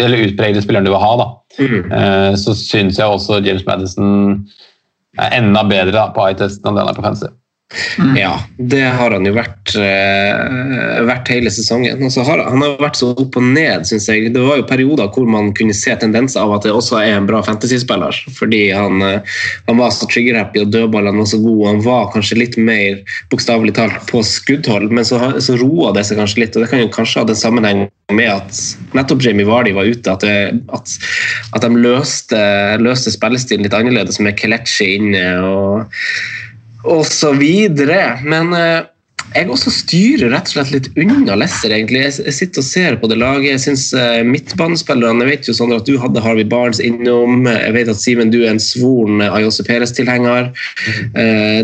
[0.00, 1.12] eller utpregede spilleren du vil ha.
[1.20, 1.28] da.
[1.60, 1.92] Mm.
[1.92, 4.46] Eh, så syns jeg også James Madison
[5.20, 7.28] er enda bedre da, på eye-testen enn den er på fancy.
[7.98, 8.16] Mm.
[8.16, 12.02] Ja, det har han jo vært, eh, vært hele sesongen.
[12.02, 14.32] Altså, har, han har vært så opp og ned, syns jeg.
[14.34, 17.28] Det var jo perioder hvor man kunne se tendenser av at det også er en
[17.28, 18.20] bra fantasyspiller.
[18.38, 19.36] Fordi han, eh,
[19.68, 21.72] han var så trigger-happy og dødballene var så gode.
[21.72, 23.02] Han var kanskje litt mer
[23.32, 26.56] bokstavelig talt på skuddhold, men så, så roa det seg kanskje litt.
[26.56, 28.62] og Det kan jo kanskje ha den sammenheng med at
[28.96, 30.14] nettopp Jamie Vardy var ute.
[30.14, 30.96] At, det, at,
[31.56, 32.40] at de løste,
[32.82, 35.26] løste spillestilen litt annerledes med Kelechi inne.
[35.42, 36.43] og
[36.84, 38.18] og så videre.
[38.24, 38.84] Men eh,
[39.34, 42.04] jeg også styrer rett og slett litt unna Lesser, egentlig.
[42.06, 43.48] Jeg sitter og ser på det laget.
[43.50, 47.48] Jeg syns uh, midtbanespillerne Jeg vet jo Sondre, at du hadde Harvey Barnes innom.
[47.48, 50.52] Jeg vet at Simen, du er en svoren Ayose Perez-tilhenger.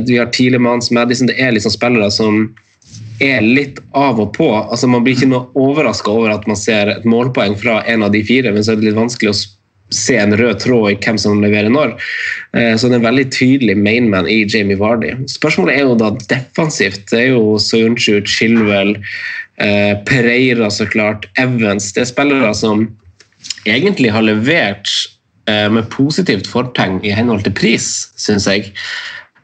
[0.09, 1.31] Vi har Tilemanns, Madison.
[1.31, 2.49] Det er liksom spillere som
[3.21, 4.49] er litt av og på.
[4.57, 8.15] Altså Man blir ikke noe overraska over at man ser et målpoeng fra en av
[8.15, 9.41] de fire, men så er det litt vanskelig å
[9.95, 11.97] se en rød tråd i hvem som leverer når.
[12.57, 15.13] Eh, Så det er en veldig tydelig mainman i Jamie Vardy.
[15.29, 17.11] Spørsmålet er jo da defensivt.
[17.11, 18.97] Det er jo Soyuncu, Chilwell,
[19.59, 21.93] eh, Pereira så klart, Evans.
[21.93, 22.89] Det er spillere som
[23.67, 24.89] egentlig har levert
[25.49, 28.73] eh, med positivt fortegn i henhold til pris, syns jeg.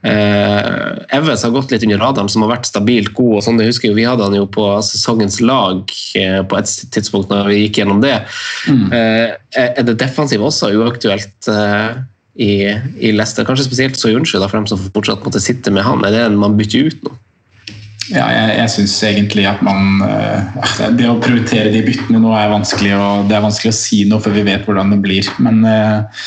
[0.07, 0.87] Uh,
[1.17, 3.39] Evans har gått litt under radaren, som har vært stabilt god.
[3.39, 5.83] og sånn, det husker jeg, Vi hadde han jo på sesongens lag
[6.19, 8.17] eh, på et tidspunkt når vi gikk gjennom det.
[8.67, 12.01] Eh, er det defensiv også uaktuelt eh,
[12.43, 12.51] i,
[12.99, 13.47] i Leicester?
[13.49, 16.05] Kanskje spesielt Soyuncu, for dem som fortsatt måtte sitte med han.
[16.05, 17.15] Er det en man bytter ut nå?
[18.13, 22.53] Ja, jeg, jeg syns egentlig at man eh, Det å prioritere de byttene nå er
[22.53, 25.31] vanskelig, og det er vanskelig å si noe før vi vet hvordan det blir.
[25.43, 26.27] Men eh,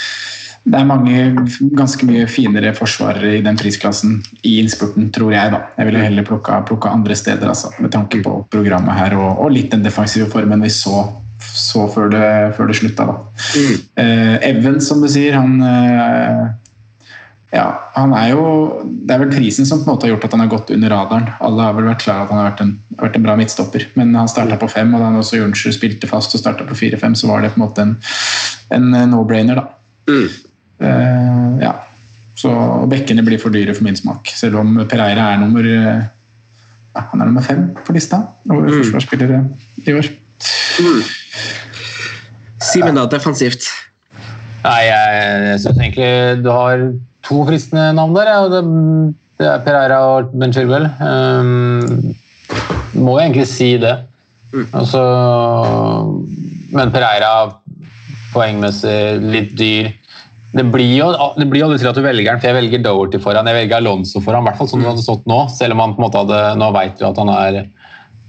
[0.63, 1.47] det er mange
[1.77, 5.53] ganske mye finere forsvarere i den prisklassen i innspurten, tror jeg.
[5.53, 5.63] da.
[5.79, 9.53] Jeg ville heller plukka, plukka andre steder, altså, med tanke på programmet her, og, og
[9.55, 11.07] litt den defensive formen vi så,
[11.39, 13.07] så før, det, før det slutta.
[13.09, 13.19] da.
[13.97, 16.49] Uh, Evans, som du sier, han uh,
[17.49, 18.43] ja, han er jo
[18.85, 20.93] Det er vel prisen som på en måte har gjort at han har gått under
[20.93, 21.31] radaren.
[21.41, 24.13] Alle har vel vært klar at han har vært en, vært en bra midtstopper, men
[24.17, 27.17] han starta på fem, og da han også Jørnsrud spilte fast og starta på fire-fem,
[27.17, 27.95] så var det på en måte en,
[28.75, 29.65] en no-brainer, da.
[30.13, 30.37] Eh,
[30.79, 31.73] ja.
[32.39, 32.51] Så
[32.91, 36.05] bekkene blir for dyre for min smak, selv om Pereira er nummer eh,
[36.95, 39.41] ja, han er nummer fem på lista over forsvarsspillere
[39.83, 40.07] i år.
[42.69, 43.67] Simen, da, defensivt.
[44.63, 45.19] Nei, jeg,
[45.49, 46.11] jeg syns egentlig
[46.43, 46.83] du har
[47.27, 48.31] to fristende navn der.
[48.31, 48.47] Ja.
[48.51, 48.63] Det,
[49.39, 50.89] det er Pereira og Ben Chilwell.
[50.99, 52.15] Um,
[52.99, 53.95] må jeg egentlig si det.
[54.73, 55.03] Altså,
[56.75, 57.33] men Pereira
[58.33, 59.91] poengmessig litt dyr.
[60.49, 62.81] Det blir jo det blir jo aldri til at du velger den, for jeg velger
[62.85, 64.41] Doherty foran, jeg velger Alonso foran.
[64.41, 66.39] I hvert fall som det hadde stått nå, selv om han på en måte hadde,
[66.57, 67.59] nå vet du at han er,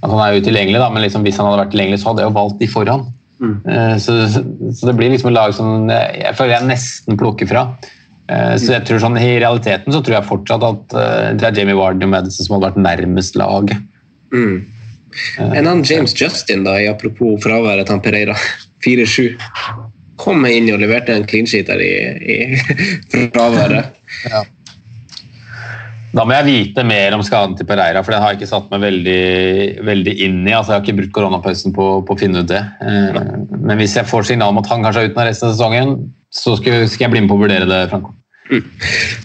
[0.01, 0.81] at han er utilgjengelig.
[0.83, 3.07] Da, men liksom, hvis han hadde vært tilgjengelig, så hadde jeg jo valgt de foran.
[3.41, 3.55] Mm.
[3.97, 7.63] Så, så det blir liksom et lag som jeg, føler jeg nesten plukker fra.
[8.29, 11.57] Eh, Så jeg tror sånn, I realiteten så tror jeg fortsatt at eh, det er
[11.57, 13.81] Jamie Warden og Madison som hadde vært nærmest laget.
[14.29, 14.61] Mm.
[15.41, 18.37] En annen James Justin, da, i apropos fraværet til han Pereira.
[18.85, 19.33] 4-7.
[20.21, 23.97] Kom inn og leverte en clean sheet der i, i fraværet.
[26.11, 28.71] Da må jeg vite mer om skaden til Pereira, for den har jeg ikke satt
[28.73, 29.19] meg veldig,
[29.87, 30.51] veldig inn i.
[30.51, 32.59] Altså, jeg har ikke brukt koronapausen på, på å finne ut det.
[32.83, 33.21] Eh,
[33.61, 35.93] Men hvis jeg får signal om at han kanskje er uten av resten av sesongen,
[36.35, 38.11] så skal, skal jeg bli med på å vurdere det, Franco.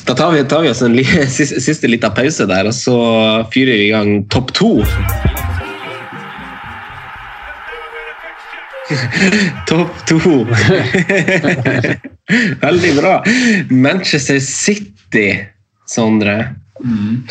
[0.06, 0.94] Da tar vi, tar vi oss en
[1.36, 2.96] siste, siste liten pause der, og så
[3.50, 4.72] fyrer vi i gang topp to.
[9.68, 10.18] topp to.
[12.66, 13.14] Veldig bra.
[13.70, 15.30] Manchester City,
[15.86, 16.54] Sondre.
[16.84, 17.24] Mm.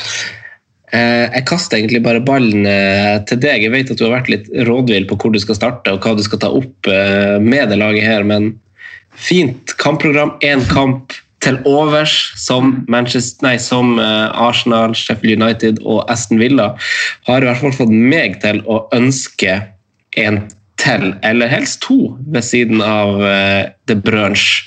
[0.95, 3.65] Jeg kaster egentlig bare ballen eh, til deg.
[3.65, 6.13] Jeg vet at du har vært litt rådvill på hvor du skal starte og hva
[6.15, 8.53] du skal ta opp eh, med det laget her, men
[9.19, 10.35] fint kampprogram.
[10.45, 16.71] Én kamp til overs som, nei, som eh, Arsenal, Sheffield United og Aston Villa
[17.27, 19.59] har i hvert fall fått meg til å ønske
[20.21, 20.45] en
[20.81, 24.65] til, eller helst to, ved siden av uh, The Brunch.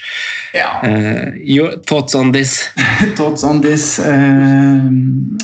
[0.56, 0.78] Ja.
[0.82, 2.62] Uh, your thoughts on this?
[3.18, 3.98] Thoughts on this?
[4.00, 4.88] uh,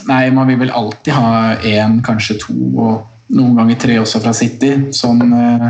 [0.08, 4.32] nei, man vil vel alltid ha én, kanskje to, og noen ganger tre også fra
[4.36, 4.72] City.
[4.94, 5.68] Sånn, eh,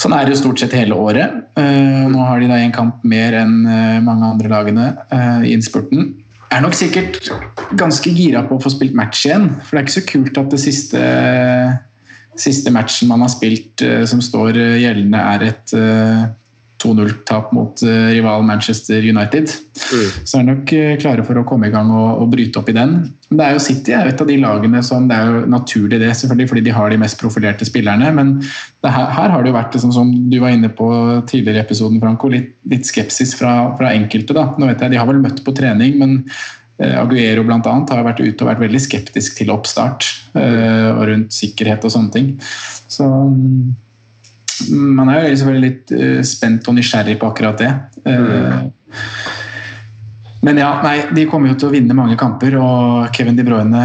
[0.00, 1.42] sånn er det jo stort sett hele året.
[1.58, 5.56] Eh, nå har de da en kamp mer enn eh, mange andre lagene eh, i
[5.56, 6.14] innspurten.
[6.54, 7.26] Er nok sikkert
[7.76, 10.52] ganske gira på å få spilt match igjen, for det er ikke så kult at
[10.54, 11.02] det siste
[12.36, 16.26] Siste matchen man har spilt eh, som står eh, gjeldende, er et eh,
[16.82, 19.48] 2-0-tap mot eh, rival Manchester United.
[20.26, 22.98] Så er nok klare for å komme i gang og, og bryte opp i den.
[23.30, 26.00] Men det er jo City er et av de lagene som det er jo naturlig
[26.02, 28.12] det, selvfølgelig fordi de har de mest profilerte spillerne.
[28.18, 30.90] Men det her, her har det jo vært liksom, som du var inne på
[31.30, 34.36] tidligere i episoden, Franco, litt, litt skepsis fra, fra enkelte.
[34.36, 34.50] da.
[34.60, 36.20] Nå vet jeg, De har vel møtt på trening, men
[36.76, 40.04] Aguero blant annet har vært ute og vært veldig skeptisk til oppstart
[40.36, 42.28] eh, og rundt sikkerhet og sånne ting.
[42.92, 43.72] Så mm,
[44.98, 47.72] man er jo selvfølgelig litt eh, spent og nysgjerrig på akkurat det.
[48.04, 48.66] Eh,
[50.46, 53.82] men ja, nei, de kommer jo til å vinne mange kamper, og Kevin De Bruyne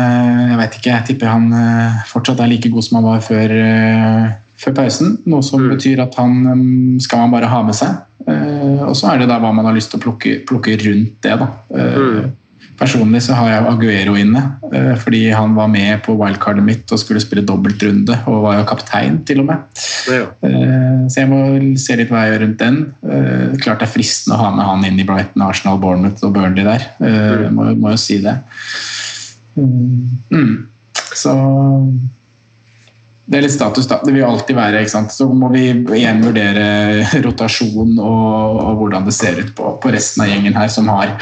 [0.51, 3.55] jeg vet ikke, jeg tipper han eh, fortsatt er like god som han var før,
[3.55, 4.27] eh,
[4.61, 5.15] før pausen.
[5.31, 8.03] Noe som betyr at han mm, skal man bare ha med seg.
[8.27, 11.17] Eh, og så er det da hva man har lyst til å plukke, plukke rundt
[11.23, 11.39] det.
[11.39, 11.49] da.
[11.73, 12.29] Eh,
[12.81, 14.41] Personlig så har jeg Aguero inne,
[14.73, 18.63] eh, fordi han var med på wildcardet mitt og skulle spille dobbeltrunde, og var jo
[18.71, 19.83] kaptein til og med.
[20.09, 20.23] Ja.
[20.47, 21.41] Eh, Så jeg må
[21.77, 22.79] se litt hva jeg gjør rundt den.
[23.05, 26.33] Eh, Klart det er fristende å ha med han inn i Brighton, Arsenal, Bournemouth og
[26.33, 26.87] Burnley der.
[26.99, 28.39] Jeg må, må jo si det.
[29.55, 30.17] Mm.
[30.31, 30.67] Mm.
[31.13, 31.35] Så
[33.29, 33.99] det er litt status, da.
[34.03, 34.81] Det vil alltid være.
[34.81, 35.13] ikke sant?
[35.13, 40.25] Så må vi igjen vurdere rotasjon og, og hvordan det ser ut på, på, resten
[40.25, 41.13] av gjengen her, som har,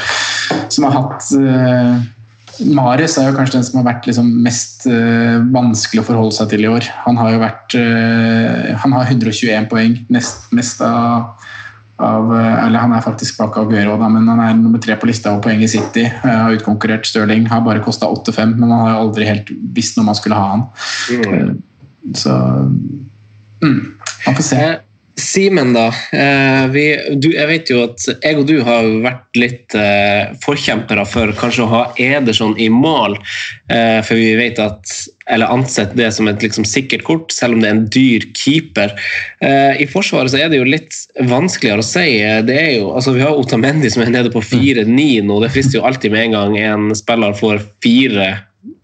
[0.72, 2.00] som har hatt uh,
[2.60, 6.50] Marius er jo kanskje den som har vært liksom mest uh, vanskelig å forholde seg
[6.52, 6.88] til i år.
[7.06, 11.36] Han har jo vært uh, Han har 121 poeng, nest mest av
[12.00, 15.34] av, eller Han er faktisk bak Aguero, da, men han er nummer tre på lista
[15.34, 16.06] over poeng i City.
[16.22, 17.44] Har utkonkurrert Stirling.
[17.50, 20.64] Har bare kosta 8-5, men han har aldri helt visst når man skulle ha han.
[21.12, 21.58] Mm.
[22.14, 22.36] Så
[23.62, 23.80] mm,
[24.26, 24.62] man får se.
[24.68, 24.78] Eh,
[25.20, 25.86] Simen, da.
[26.12, 26.84] Eh, vi,
[27.20, 31.64] du, jeg vet jo at jeg og du har vært litt eh, forkjempere for kanskje
[31.66, 33.18] å ha Ederson i mål.
[33.72, 34.94] Eh, for vi vet at,
[35.30, 38.94] eller ansett det som et liksom, sikkert kort, selv om det er en dyr keeper.
[39.44, 40.96] Eh, I Forsvaret så er det jo litt
[41.28, 42.06] vanskeligere å si.
[42.48, 45.40] Det er jo, altså, vi har Otamendi som er nede på 4-9 nå.
[45.44, 48.32] Det frister jo alltid med en gang en spiller får fire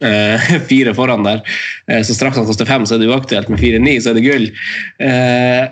[0.71, 1.43] fire foran der.
[1.91, 3.51] Uh, så straks han koster fem, så er det uaktuelt.
[3.53, 4.49] Med fire-ni, så er det gull.
[5.03, 5.65] Uh,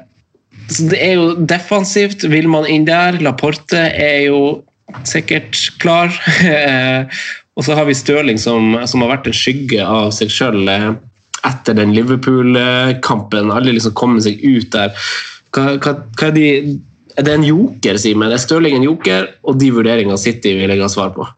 [0.73, 2.25] så det er jo defensivt.
[2.33, 3.21] Vil man inn der?
[3.25, 4.63] Laporte er jo
[5.09, 6.13] sikkert klar.
[7.57, 10.65] og så har vi Stirling, som, som, har vært en skygge av seg sjøl
[11.45, 13.53] etter den Liverpool-kampen.
[13.53, 14.95] Alle liksom kommer seg ut der.
[15.55, 16.79] Hva, hva, hva er, de,
[17.19, 18.33] er det en joker, Simen?
[18.33, 19.29] Er Stirling en joker?
[19.45, 21.29] Og de vurderingene City vil jeg ha svar på.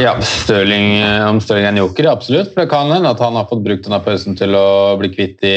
[0.00, 2.52] Ja, Stirling, om Stirling er en joker, absolutt.
[2.56, 4.68] Det kan hende at han har fått brukt denne pausen til å
[5.00, 5.56] bli kvitt de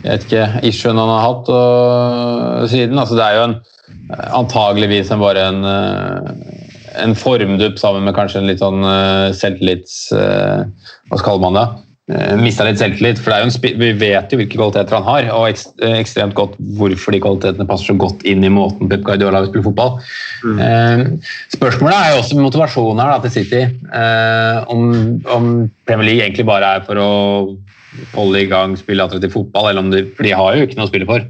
[0.00, 2.96] jeg vet ikke, issuen han har hatt og, siden.
[3.00, 3.56] Altså, det er jo en,
[4.38, 6.30] antageligvis en, bare en, eh,
[7.02, 8.86] en formdupp sammen med kanskje en litt sånn
[9.36, 9.98] selvtillits...
[10.14, 10.64] Uh,
[11.10, 11.66] hva skal man det?
[12.10, 13.20] Eh, mista litt selvtillit.
[13.22, 17.66] For vi vet jo hvilke kvaliteter han har, og ekst ekstremt godt hvorfor de kvalitetene
[17.68, 19.98] passer så godt inn i måten Pep Guardiola vil spille fotball.
[20.42, 20.62] Mm.
[20.66, 23.62] Eh, spørsmålet er jo også motivasjonen her da, til City.
[24.02, 24.86] Eh, om,
[25.30, 25.50] om,
[25.86, 27.10] Premier League egentlig bare er for å
[28.14, 30.88] holde i gang spille attraktiv fotball, eller om de, for de har jo ikke noe
[30.88, 31.28] å spille for.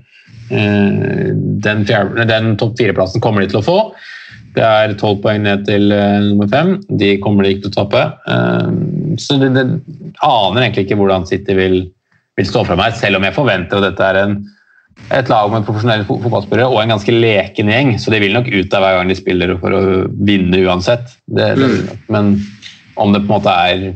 [0.51, 1.28] Eh,
[1.66, 3.78] den, den topp fire-plassen kommer de til å få.
[4.57, 6.76] Det er tolv poeng ned til uh, nummer fem.
[7.01, 8.05] De kommer de ikke til å tape.
[8.26, 9.66] Uh, så det, det,
[10.26, 11.82] aner egentlig ikke hvordan City vil,
[12.38, 14.38] vil, stå fra meg, selv om jeg forventer at dette er en,
[15.16, 17.92] et lag med profesjonelle fotballspillere og en ganske leken gjeng.
[18.03, 19.84] Så de vil nok ut av hver gang de spiller for å
[20.26, 21.14] vinne uansett.
[21.30, 22.09] Det, mm.
[22.11, 22.34] Men
[23.01, 23.86] om det på en måte er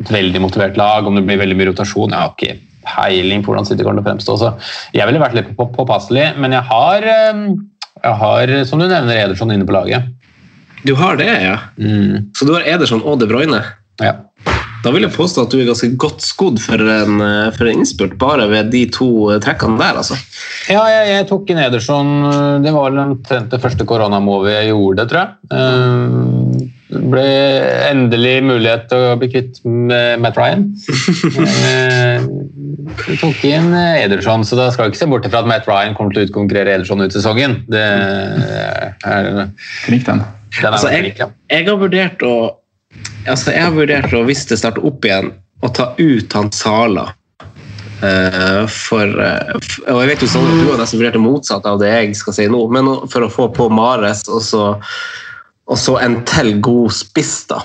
[0.00, 2.58] et veldig motivert lag, om det blir veldig mye rotasjon Jeg har ikke
[2.90, 4.36] peiling på hvordan City kommer til å fremstå.
[4.40, 4.50] Så
[4.96, 7.06] jeg ville vært litt påpasselig, men jeg har
[7.36, 7.44] um,
[8.02, 10.08] jeg har, som du nevner, Ederson inne på laget.
[10.86, 11.58] Du har det, ja?
[11.76, 12.32] Mm.
[12.36, 13.60] Så du har Ederson og De Bruyne?
[14.00, 14.16] Ja.
[14.80, 17.20] Da vil jeg påstå at du er ganske godt skodd for en,
[17.52, 19.10] for en innspurt bare ved de to
[19.44, 20.16] trekkene der, altså.
[20.72, 22.14] Ja, jeg, jeg tok inn Ederson.
[22.64, 26.70] Det var omtrent det første koronamovet jeg gjorde, tror jeg.
[26.90, 27.26] Uh, ble
[27.90, 30.66] endelig mulighet til å bli kvitt med Matt Ryan.
[30.80, 35.68] Vi eh, tok inn Ederson, så da skal vi ikke se bort fra at Matt
[35.70, 37.60] Ryan kommer til å utkonkurrere Ederson ut sesongen.
[37.70, 39.30] Det er
[39.86, 40.24] Klikk den.
[40.58, 42.34] den altså, jeg, jeg, har vurdert å
[43.26, 47.10] altså, jeg har vurdert å, hvis det starter opp igjen, å ta ut han Sala.
[48.00, 49.58] Uh, for, uh,
[49.92, 52.14] og jeg vet jo sånn at Du har nesten vurdert det motsatte av det jeg
[52.16, 54.62] skal si nå, men for å få på Mares og så
[55.70, 57.62] og så en til god spiss da,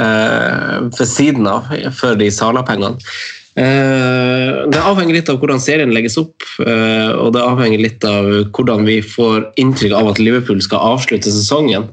[0.00, 2.96] eh, ved siden av for de Sala-pengene.
[3.52, 8.30] Eh, det avhenger litt av hvordan serien legges opp, eh, og det avhenger litt av
[8.56, 11.90] hvordan vi får inntrykk av at Liverpool skal avslutte sesongen.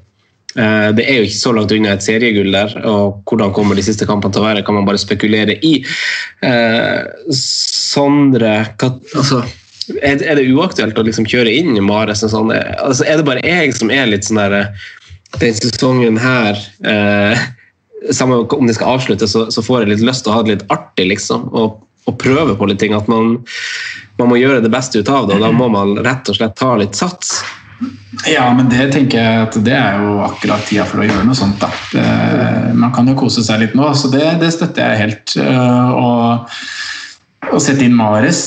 [0.49, 4.07] Det er jo ikke så langt unna et seriegull der, og hvordan kommer de siste
[4.10, 5.76] kampene til å være, kan man bare spekulere i.
[7.38, 9.43] Sondre altså,
[10.01, 12.26] Er det uaktuelt å liksom kjøre inn Mares?
[12.26, 12.49] Sånn?
[12.49, 14.74] Altså, er det bare jeg som er litt sånn der
[15.38, 17.39] den sesongen her eh,
[18.15, 20.53] Samme om det skal avsluttes, så, så, får jeg litt lyst til å ha det
[20.53, 21.49] litt artig, liksom.
[21.51, 22.93] Og, og prøve på litt ting.
[22.95, 23.34] At man,
[24.15, 26.55] man, må gjøre det beste ut av det, og da må man rett og slett
[26.55, 27.41] ta litt sats.
[28.23, 31.38] Ja, men det tenker jeg at det er jo akkurat tida for å gjøre noe
[31.38, 31.59] sånt.
[31.59, 31.69] da.
[31.91, 32.07] Det,
[32.80, 35.36] man kan jo kose seg litt nå, så det, det støtter jeg helt.
[35.43, 36.55] Eh, og
[37.47, 38.39] å sette inn Mares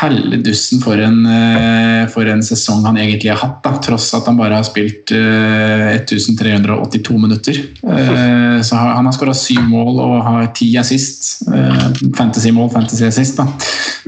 [0.00, 4.38] Helledussen for en, eh, for en sesong han egentlig har hatt, da, tross at han
[4.38, 7.60] bare har spilt uh, 1382 minutter.
[7.84, 11.44] Uh, så Han har skåra syv mål og har ti assist.
[11.46, 13.36] Uh, Fantasy-mål, fantasy-assist.
[13.38, 13.46] da.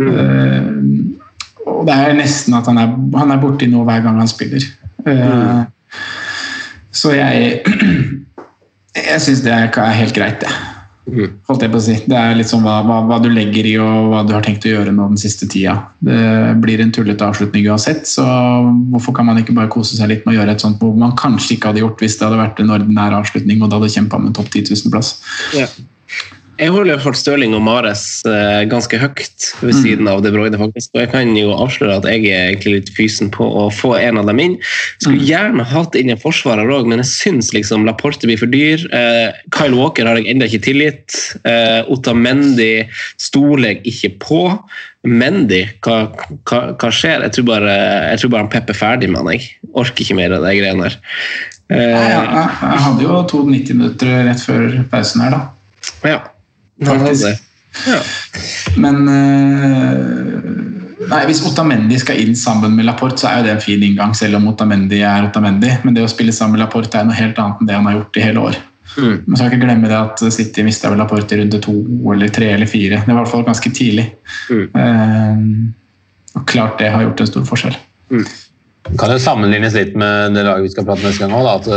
[0.00, 1.14] Mm.
[1.66, 4.64] og Det er nesten at han er, han er borti noe hver gang han spiller.
[5.04, 5.66] Mm.
[6.94, 7.60] Så jeg
[9.12, 10.73] jeg syns det er helt greit, det.
[11.04, 11.94] Holdt jeg på å si.
[12.08, 14.64] Det er litt sånn hva, hva, hva, du legger i og hva du har tenkt
[14.64, 15.76] å gjøre nå den siste tida.
[16.04, 18.24] Det blir en tullete avslutning uansett, så
[18.92, 21.12] hvorfor kan man ikke bare kose seg litt med å gjøre et sånt hvor man
[21.20, 24.22] kanskje ikke hadde gjort hvis det hadde vært en ordinær avslutning og det hadde kjempa
[24.22, 25.12] med topp 10 000-plass.
[25.58, 25.68] Ja.
[26.58, 30.92] Jeg holder hvert Stirling og Mares eh, ganske høyt ved siden av De Bruyne, faktisk.
[30.94, 34.20] Og jeg kan jo avsløre at jeg er egentlig litt fysen på å få en
[34.20, 34.54] av dem inn.
[35.02, 38.84] Skulle gjerne hatt inn en forsvarer òg, men jeg syns liksom Laporte blir for dyr.
[38.94, 41.16] Eh, Kyle Walker har jeg ennå ikke tilgitt.
[41.90, 42.84] Otta Mendy
[43.20, 44.42] stoler jeg ikke på.
[45.04, 46.04] Mendy, hva,
[46.48, 47.26] hva, hva skjer?
[47.26, 47.74] Jeg tror bare,
[48.12, 49.34] jeg tror bare han Pep er ferdig med han.
[49.34, 51.00] Jeg orker ikke mer av de greiene der.
[51.00, 51.42] Nei,
[51.72, 55.38] Eh, ja, jeg hadde jo to 90 minutter rett før pausen her, da.
[56.04, 56.18] ja.
[56.80, 57.34] Det.
[57.86, 58.00] Ja.
[58.76, 60.44] Men eh,
[61.04, 64.14] Nei, Hvis Otamendi skal inn sammen med Laporte, så er jo det en fin inngang,
[64.16, 65.68] selv om Otamendi er Otamendi.
[65.84, 67.98] Men det å spille sammen med Laporte er noe helt annet enn det han har
[67.98, 68.56] gjort i hele år.
[68.94, 69.16] Mm.
[69.26, 71.74] Man skal ikke glemme det at City mista vel Laporte i runde to
[72.14, 73.02] eller tre eller fire.
[73.02, 74.06] Det var i hvert fall ganske tidlig.
[74.48, 74.64] Mm.
[74.80, 77.78] Eh, og klart det har gjort en stor forskjell.
[78.84, 81.70] Kan jo sammenlignes litt med det laget vi skal prate neste gang òg.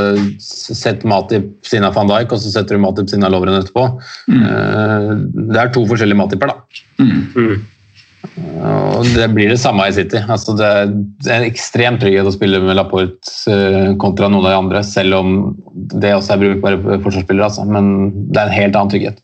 [0.43, 3.85] Sett Matip siden av van Dijk, og så setter du Matip siden av Lovren etterpå.
[4.27, 5.23] Mm.
[5.53, 6.83] Det er to forskjellige Matiper, da.
[6.99, 7.65] Mm.
[8.37, 10.19] Og det blir det samme i City.
[10.27, 14.59] Altså det er en ekstrem trygghet å spille med Laporte eh, kontra noen av de
[14.59, 15.37] andre, selv om
[15.73, 17.47] det også er brukbare forsvarsspillere.
[17.47, 17.65] Altså.
[17.69, 19.23] Men det er en helt annen trygghet.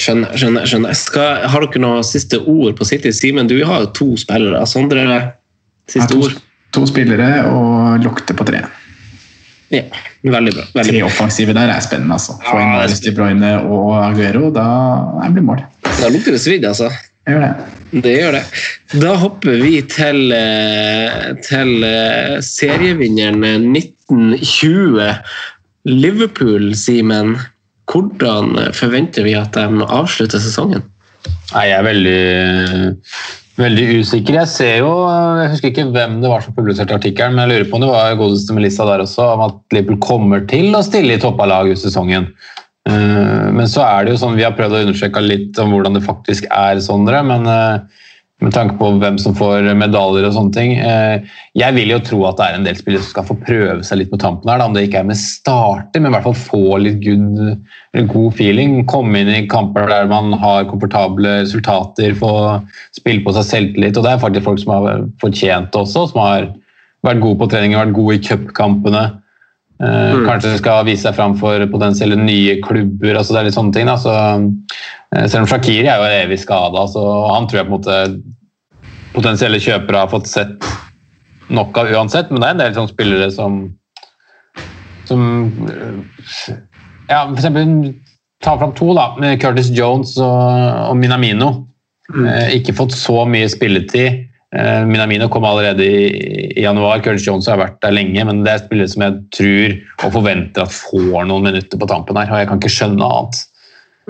[0.00, 0.36] Skjønner.
[0.40, 0.96] skjønner, skjønner.
[0.96, 3.12] Skal, har dere noen siste ord på City?
[3.14, 4.62] Simen, du har jo to spillere.
[4.70, 5.04] Sondre,
[5.90, 6.38] siste to, ord?
[6.74, 8.62] to spillere og lukter på tre.
[9.70, 9.84] Ja,
[10.26, 10.64] veldig bra.
[10.80, 12.16] Veldig Tre offensive der er spennende.
[12.16, 12.34] altså.
[12.42, 14.66] Få inn Mares De Bruyne og Aguero, da
[15.20, 15.62] det blir mål.
[16.00, 16.90] Da lukter det svidd, altså.
[17.26, 17.76] Det gjør det.
[18.02, 18.42] Det gjør det.
[19.02, 25.14] Da hopper vi til, eh, til eh, serievinneren 1920.
[25.90, 27.36] Liverpool, Simen.
[27.90, 30.84] Hvordan forventer vi at de avslutter sesongen?
[31.50, 32.20] Nei, jeg er veldig,
[33.58, 34.38] veldig usikker.
[34.38, 34.92] Jeg ser jo,
[35.40, 37.90] jeg husker ikke hvem det var som publiserte artikkelen, men jeg lurer på om det
[37.90, 41.82] var godeste Melissa der også, om at Liverpool kommer til å stille i toppalag ut
[41.82, 42.30] sesongen.
[42.88, 45.98] Eh, Men så er det jo sånn, vi har prøvd å undersøke litt om hvordan
[45.98, 48.06] det faktisk er, Sondre, men eh,
[48.40, 50.72] med tanke på hvem som får medaljer og sånne ting.
[50.80, 51.20] eh,
[51.58, 53.98] Jeg vil jo tro at det er en del spillere som skal få prøve seg
[54.00, 56.78] litt på tampen her, om det ikke er med starter, men i hvert fall få
[56.80, 57.60] litt good,
[58.08, 58.86] god feeling.
[58.86, 62.34] Komme inn i kamper der man har komfortable resultater, få
[62.96, 63.96] spille på seg selvtillit.
[63.96, 66.48] Og det er faktisk folk som har fortjent det også, som har
[67.04, 69.19] vært gode på trening, vært gode i cupkampene.
[69.80, 73.16] Eh, Kanskje skal vise seg fram for potensielle nye klubber.
[73.16, 73.88] altså Det er litt sånne ting.
[73.88, 73.96] Da.
[73.96, 77.04] Så, eh, selv om Shakiri er jo evig skada, så
[77.34, 78.22] han tror jeg på en måte
[79.14, 80.68] potensielle kjøpere har fått sett
[81.48, 82.30] nok av uansett.
[82.30, 83.62] Men det er en del sånne spillere som
[85.08, 85.22] som
[85.66, 86.54] eh,
[87.08, 87.94] ja, for eksempel
[88.44, 89.16] ta fram to, da.
[89.18, 91.66] med Curtis Jones og, og Minamino.
[92.10, 92.26] Mm.
[92.56, 94.29] ikke fått så mye spilletid.
[94.56, 96.08] Eh, Minamino kom allerede i,
[96.58, 97.02] i januar.
[97.04, 100.66] Curtis Jones har vært der lenge, men det er spillere som jeg tror og forventer
[100.66, 102.32] at får noen minutter på tampen her.
[102.32, 103.40] og Jeg kan ikke skjønne annet.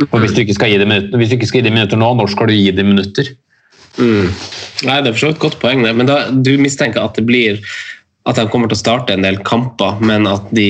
[0.07, 2.01] For hvis du ikke skal gi dem minutter, hvis du ikke skal gi dem minutter
[2.01, 3.32] nå, når skal du gi dem minutter?
[3.99, 4.28] Mm.
[4.86, 7.26] Nei, Det er for så vidt et godt poeng, men da, du mistenker at det
[7.28, 7.61] blir
[8.28, 10.68] at de kommer til å starte en del kamper, men at de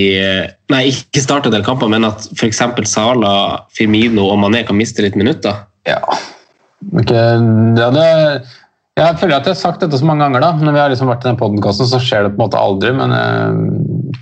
[0.70, 2.62] Nei, ikke starte en del kamper, men at f.eks.
[2.86, 3.32] Sala,
[3.74, 5.64] Firmino og Mané kan miste litt minutter.
[5.88, 5.98] Ja.
[6.94, 7.42] Okay.
[7.76, 8.06] ja det,
[9.00, 10.50] jeg føler at jeg har sagt dette så mange ganger, da.
[10.60, 12.92] Når vi har liksom vært i den podkasten, så skjer det på en måte aldri.
[12.96, 14.20] Men uh,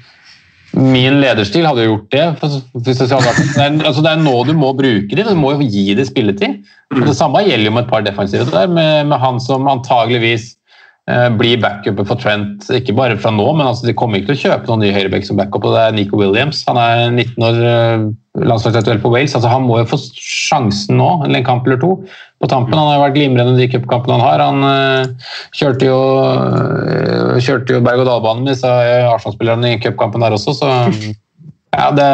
[0.79, 2.51] min lederstil hadde jo gjort det.
[2.85, 5.25] Hvis jeg skal, det, er, altså det er nå du må bruke det.
[5.27, 6.61] Du må jo gi det spilletid.
[6.95, 10.53] Og det samme gjelder jo med et par defensive der, med, med han som antageligvis
[11.11, 14.39] eh, blir backupet for Trent, ikke bare fra nå, men altså, de kommer ikke til
[14.39, 16.63] å kjøpe noen ny høyreback som backup, og det er Nico Williams.
[16.69, 18.07] Han er 19 år, eh,
[18.49, 19.35] landslagsaktuell på Wales.
[19.35, 21.93] altså Han må jo få sjansen nå, eller en kamp eller to,
[22.39, 22.77] på tampen.
[22.79, 24.43] Han har jo vært glimrende i de cupkampene han har.
[24.47, 26.01] Han eh, kjørte jo,
[26.95, 28.71] eh, kjørte jo berg-og-dal-banen med disse
[29.11, 30.73] Arsenal-spillerne i cupkampen der også, så
[31.79, 32.09] ja, det,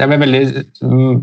[0.00, 0.42] jeg ble veldig,
[0.80, 1.20] mm,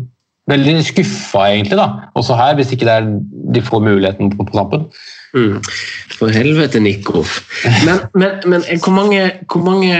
[0.52, 1.88] veldig skuffa, egentlig, da.
[2.18, 3.12] Også her, hvis ikke det er,
[3.56, 4.86] de får muligheten på, på tampen.
[5.34, 5.58] Mm.
[6.14, 7.24] For helvete, Nico.
[7.82, 9.96] Men, men, men hvor, mange, hvor mange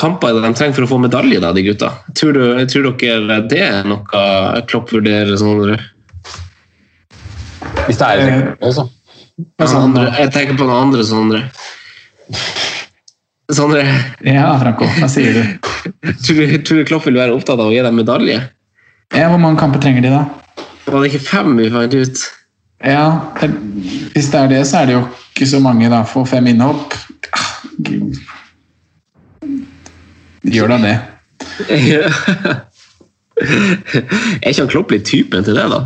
[0.00, 1.92] kamper er de trenger for å få medalje, da, de gutta?
[2.16, 4.24] Tror, du, tror dere det er noe
[4.70, 5.36] Klopp vurderer?
[5.36, 5.76] Sånn,
[7.86, 8.86] Hvis det er et eksempel, altså.
[9.68, 11.42] sånn jeg tenker på den andre Sondre.
[13.52, 13.82] Sondre,
[14.26, 15.42] Ja, Franco, hva sier du?
[16.24, 18.40] tror du, tror du Klopp vil være opptatt av å gi dem medalje?
[19.14, 20.24] Ja, Hvor mange kamper trenger de, da?
[20.86, 22.24] Var det ikke fem vi fant ut?
[22.84, 23.04] Ja,
[23.40, 23.52] det-
[24.16, 25.04] Hvis det er det, så er det jo
[25.34, 26.02] ikke så mange, da.
[26.04, 26.94] Få fem innhopp.
[27.32, 27.62] Ah,
[30.46, 30.96] Gjør da det.
[33.36, 35.80] er ikke han Klopp litt typen til det, da?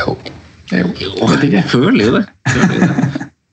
[0.00, 0.16] Jo,
[0.72, 1.64] jeg vet ikke.
[1.68, 2.24] Føler jo det.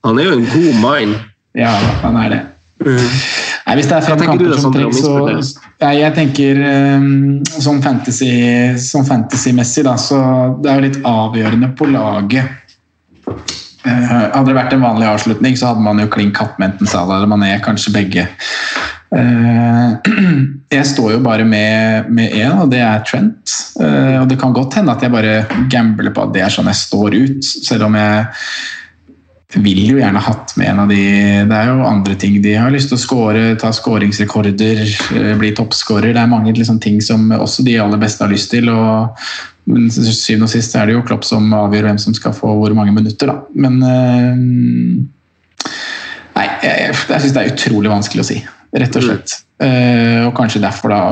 [0.06, 1.18] Han er jo en god mind.
[1.58, 1.74] Ja,
[2.04, 2.40] han er det.
[2.80, 5.16] Nei, Hvis det er fem kamper som trengs, så
[5.82, 7.10] nei, Jeg tenker um,
[7.44, 10.20] sånn fantasy-messig, fantasy-messig, da, så
[10.62, 12.56] det er jo litt avgjørende på laget.
[13.84, 16.88] Uh, hadde det vært en vanlig avslutning, så hadde man jo klin katt med enten
[16.88, 18.26] Salah eller Mané, kanskje begge.
[19.10, 20.12] Eh,
[20.76, 23.54] jeg står jo bare med én, og det er Trent.
[23.80, 26.70] Eh, og det kan godt hende at jeg bare gambler på at det er sånn
[26.70, 28.28] jeg står ut, selv om jeg
[29.58, 31.04] vil jo gjerne hatt med en av de
[31.50, 34.82] Det er jo andre ting de har lyst til å score, ta skåringsrekorder,
[35.18, 36.12] eh, bli toppskårer.
[36.14, 38.70] Det er mange liksom, ting som også de aller beste har lyst til.
[38.70, 39.16] og
[39.70, 42.72] men syvende og sist er det jo Klopp som avgjør hvem som skal få hvor
[42.74, 43.28] mange minutter.
[43.28, 43.36] Da.
[43.54, 43.76] Men
[46.40, 48.38] Nei, jeg, jeg syns det er utrolig vanskelig å si,
[48.72, 49.36] rett og slett.
[49.60, 51.02] Eh, og kanskje derfor da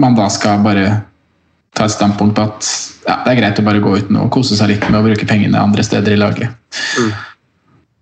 [0.00, 0.86] man da skal bare
[1.76, 2.68] ta et standpunkt på at
[3.06, 5.04] ja, det er greit å bare gå ut nå og kose seg litt med å
[5.04, 6.52] bruke pengene andre steder i laget.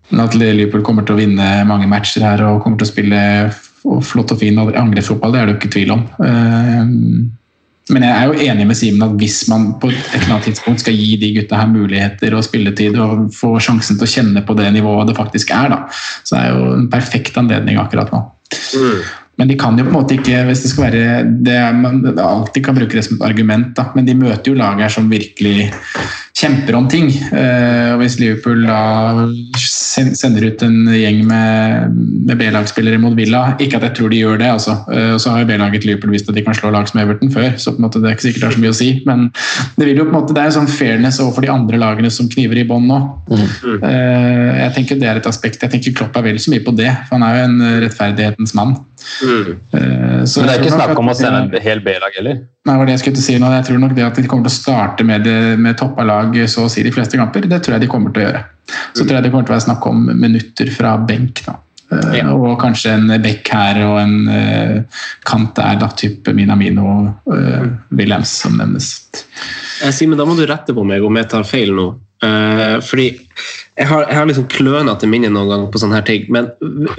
[0.08, 3.20] Men at Liverpool kommer til å vinne mange matcher her og kommer til å spille
[4.04, 6.06] flott og fin angrepsfotball, det er det jo ikke tvil om.
[6.24, 6.80] Eh,
[7.94, 10.82] Men jeg er jo enig med Simen at hvis man på et eller annet tidspunkt
[10.82, 14.56] skal gi de gutta her muligheter og spilletid og få sjansen til å kjenne på
[14.58, 15.80] det nivået det faktisk er, da,
[16.28, 18.20] så er jo en perfekt anledning akkurat nå.
[19.38, 22.64] Men de kan jo på en måte ikke hvis det skal være det man alltid
[22.66, 25.68] kan bruke det som et argument, da, men de møter jo lag her som virkelig
[26.38, 27.08] kjemper om ting.
[27.10, 29.26] Eh, og Hvis Liverpool da
[29.58, 31.96] sender ut en gjeng med,
[32.28, 34.76] med B-lagsspillere mot Villa Ikke at jeg tror de gjør det, altså.
[34.92, 37.32] Eh, og så har jo B-laget Liverpool vist at de kan slå lag som Everton
[37.34, 38.90] før, så på en måte det er ikke sikkert det har så mye å si.
[39.08, 39.26] Men
[39.78, 42.12] det vil jo på en måte, det er en sånn fairness overfor de andre lagene
[42.14, 43.00] som kniver i bånn nå.
[43.28, 43.46] Mm.
[43.82, 45.62] jeg tenker det er et aspekt.
[45.62, 47.80] Jeg tenker Klopp er vel så mye på det, for han er jo en eh,
[47.86, 48.78] rettferdighetens mann.
[49.22, 52.42] Eh, så Men det er ikke snakk om å sende en hel B-lag heller.
[52.42, 53.52] Nei, det var det jeg skulle si nå.
[53.56, 56.36] Jeg tror nok det at de kommer til å starte med, det, med toppa lag
[56.50, 58.44] så å si de fleste kamper, det tror jeg de kommer til å gjøre.
[58.92, 61.42] Så tror jeg det kommer til å være snakk om minutter fra benk.
[61.46, 61.56] da.
[61.88, 62.26] Ja.
[62.34, 67.64] Og kanskje en bekk her og en eh, kant der, da, type Minamino og uh,
[67.96, 68.90] Williams, som nevnes.
[69.80, 71.88] Eh, Simen, da må du rette på meg om jeg tar feil nå.
[72.26, 73.06] Eh, fordi
[73.78, 76.50] jeg har, jeg har liksom klønete minne noen gang på sånne her ting, men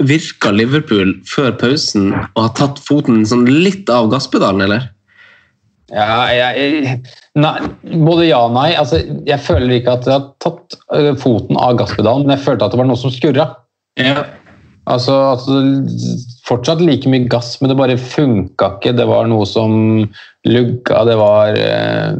[0.08, 4.88] virka Liverpool før pausen å ha tatt foten sånn litt av gasspedalen, eller?
[5.90, 7.00] Ja, jeg,
[7.34, 8.68] nei, både ja og nei.
[8.78, 10.78] Altså, jeg føler ikke at jeg har tatt
[11.20, 13.48] foten av gasspedalen, men jeg følte at det var noe som skurra.
[13.98, 14.22] Ja.
[14.90, 15.58] Altså, altså,
[16.46, 18.94] fortsatt like mye gass, men det bare funka ikke.
[18.96, 19.74] Det var noe som
[20.48, 21.02] lugga.
[21.06, 22.14] Det var eh,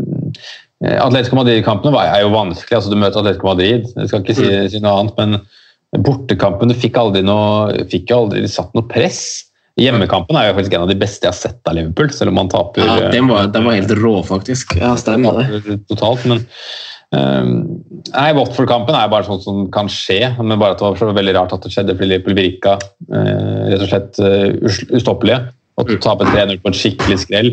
[0.80, 2.78] Atletico Madrid-kampene er jo vanskelig.
[2.78, 5.18] altså Du møter Atletico Madrid, jeg skal ikke si, si noe annet.
[5.20, 9.22] Men bortekampene fikk aldri noe, fikk aldri satt noe press.
[9.80, 12.40] Hjemmekampen er jo faktisk en av de beste jeg har sett av Liverpool, selv om
[12.40, 14.74] man taper ja eh, den, var, den var helt rå, faktisk.
[14.80, 15.80] Ja, stemmer det.
[15.90, 16.26] totalt.
[16.30, 16.46] Men
[17.10, 17.80] Um,
[18.12, 20.28] nei, Watford-kampen er bare sånn som kan skje.
[20.38, 23.64] Men bare at det var så veldig rart at det skjedde fordi Liverpool virka uh,
[23.66, 25.40] rett og slett uh, us- ustoppelige.
[25.80, 27.50] Og tape 3-0 på en skikkelig skrell.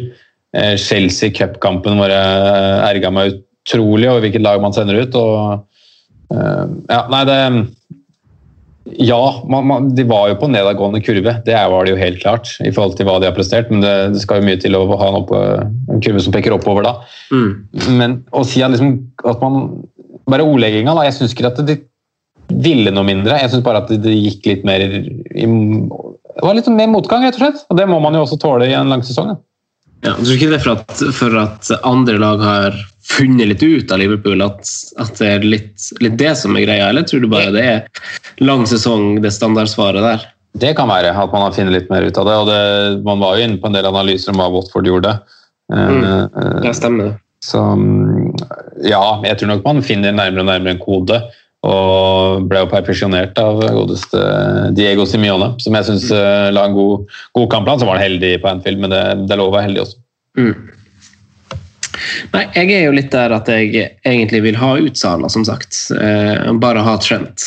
[0.58, 3.36] Eh, Chelsea Cup-kampen hvor jeg erga meg
[3.68, 5.18] utrolig over hvilket lag man sender ut.
[5.18, 7.41] og eh, ja, nei, det
[9.03, 12.53] ja, man, man, de var jo på nedadgående kurve, det var det jo helt klart.
[12.64, 14.86] i forhold til hva de har prestert, Men det, det skal jo mye til å
[14.93, 16.93] ha en, opp, en kurve som peker oppover da.
[17.91, 18.97] Men å si at, liksom,
[19.28, 19.86] at man
[20.28, 21.05] Bare ordlegginga, da.
[21.08, 21.78] Jeg syns ikke at de
[22.51, 23.38] ville noe mindre.
[23.39, 24.89] Jeg syns bare at det, de gikk litt mer i
[25.47, 27.62] Det var litt mer motgang, rett og slett.
[27.72, 29.32] Og det må man jo også tåle i en lang sesong.
[29.32, 29.47] Da.
[30.06, 32.78] Ja, tror ikke det er for at, for at andre lag har
[33.08, 34.68] funnet litt ut av Liverpool, at,
[35.02, 38.43] at det er litt, litt det som er greia, eller tror du bare det er
[38.43, 40.28] lang sesong, det standardsvaret der?
[40.58, 42.36] Det kan være at man har funnet litt mer ut av det.
[42.41, 42.62] og det,
[43.06, 45.14] Man var jo inne på en del analyser om hva Watford gjorde.
[45.70, 47.18] Det eh, stemmer.
[47.43, 48.34] Så mm,
[48.88, 51.20] ja, jeg tror nok man finner nærmere og nærmere en kode.
[51.66, 54.20] Og ble jo perfeksjonert av godeste
[54.78, 56.12] Diego Simione, som jeg syns
[56.53, 57.82] la en god, god kampplan.
[57.82, 59.97] Så var han heldig på Anfield, men det, det lå å være heldig også.
[62.34, 65.88] Nei, jeg er jo litt der at jeg egentlig vil ha ut Sala, som sagt.
[65.95, 67.45] Eh, bare ha Trent.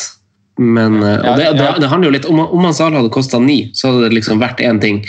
[0.61, 3.71] Men, eh, og det, det, det handler jo litt Om, om Sala hadde kosta ni,
[3.77, 5.01] så hadde det liksom vært én ting.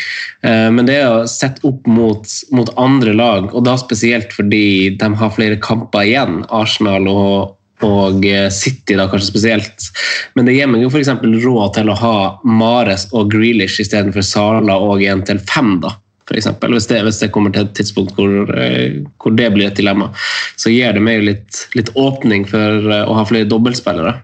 [0.47, 4.95] Eh, men det er å sette opp mot, mot andre lag, og da spesielt fordi
[5.01, 9.89] de har flere kamper igjen, Arsenal og, og eh, City da kanskje spesielt.
[10.37, 11.13] Men det gir meg jo f.eks.
[11.23, 15.77] råd til å ha Mares og Grealish istedenfor Sala og en til fem.
[15.83, 15.97] da
[16.33, 19.69] for eksempel, hvis det, hvis det kommer til et tidspunkt hvor, eh, hvor det blir
[19.69, 20.09] et dilemma,
[20.57, 24.15] så gir det meg litt, litt åpning for eh, å ha flere dobbeltspillere.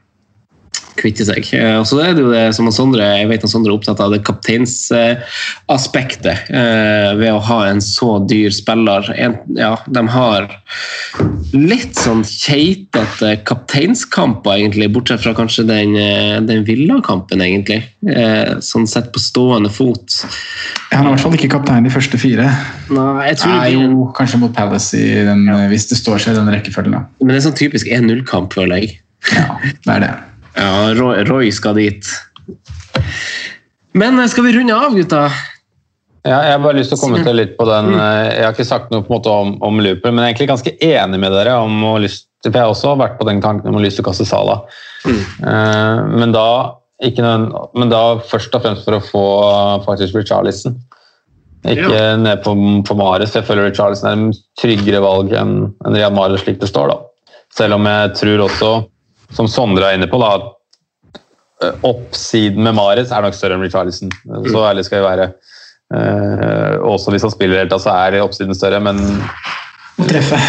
[0.99, 1.42] Kvitte seg.
[1.57, 4.09] Eh, Og så er det jo det som Sondre, jeg vet Sondre er opptatt av,
[4.12, 9.03] det kapteinsaspektet eh, ved å ha en så dyr spiller.
[9.57, 10.40] Ja, de har
[11.55, 17.80] litt sånn keitete kapteinskamper, egentlig, bortsett fra kanskje den, eh, den Villa-kampen, egentlig.
[18.09, 20.09] Eh, Sånn sett på stående fot.
[20.92, 22.46] Han er i hvert fall ikke kaptein de første fire.
[22.90, 26.16] Nei, jeg tror Nei, det blir jo, kanskje mot Palace i den, hvis det står
[26.22, 26.94] seg i den rekkefølgen.
[26.96, 27.01] da.
[27.20, 28.88] Men det er sånn typisk 1-0-kamp, føler jeg.
[29.34, 29.46] Ja,
[29.84, 30.12] det er det.
[30.59, 32.09] Ja, Roy, Roy skal dit.
[33.99, 35.29] Men eh, skal vi runde av, gutta?
[36.27, 37.93] Ja, jeg har bare lyst til å kommentere litt på den.
[37.95, 40.35] eh, Jeg har ikke sagt noe på en måte om, om Liverpool, men jeg er
[40.35, 43.41] egentlig ganske enig med dere om å lyst, for jeg har også vært på den
[43.45, 44.59] tanken om å å kaste Sala.
[45.07, 46.45] Eh, men, da,
[47.25, 47.49] noen,
[47.79, 49.25] men da først og fremst for å få
[49.87, 50.77] faktisk Richarlison.
[51.67, 52.53] Ikke ned på,
[52.87, 53.33] på Mares.
[53.35, 54.29] Jeg føler Richarlison er en
[54.61, 55.57] tryggere valg enn
[55.87, 56.93] en Rian Mahrez slik det står.
[56.93, 57.33] da.
[57.57, 58.71] Selv om jeg tror også,
[59.35, 61.18] som Sondre er inne på, da, at
[61.66, 64.12] eh, oppsiden med Mares er nok større enn Richarlison.
[64.49, 65.31] Så ærlig skal vi være.
[65.95, 69.01] Eh, også hvis han spiller helt, så er oppsiden større, men
[70.09, 70.41] treffe.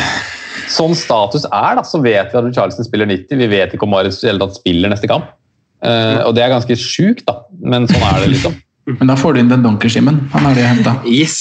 [0.70, 3.40] sånn status er, da, så vet vi at Richarlison spiller 90.
[3.42, 4.22] Vi vet ikke om Marius
[4.60, 5.32] spiller neste kamp.
[5.80, 8.58] Eh, og det er ganske sjukt, da, men sånn er det, liksom.
[9.00, 10.16] Men da får du inn den donkerskimen.
[10.34, 10.96] Han har det henta.
[11.06, 11.36] Yes!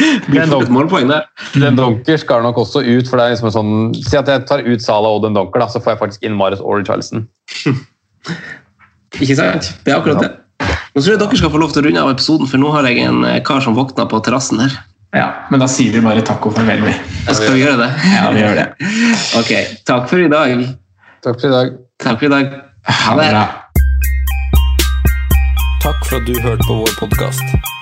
[1.62, 4.44] Den Donker skal nok også ut, for det er liksom en sånn Si at jeg
[4.48, 7.26] tar ut Sala og den Donker, da, så får jeg faktisk inn Marius og Charleston.
[9.20, 9.74] Ikke sant?
[9.84, 10.30] Det er akkurat det.
[10.92, 12.88] Nå tror jeg dere skal få lov til å runde av episoden, for nå har
[12.88, 14.78] jeg en eh, kar som våkna på terrassen her.
[15.12, 16.94] Ja, men da sier vi bare takk og farvel, vi.
[17.28, 17.90] Skal vi gjøre det?
[18.14, 18.68] Ja, vi gjør det.
[19.40, 19.52] Ok,
[19.88, 20.64] takk for i dag.
[21.24, 21.76] Takk for i dag.
[22.04, 22.56] Takk for i dag.
[23.02, 23.28] Ha det.
[25.84, 27.81] Takk for at du hørte på vår podkast.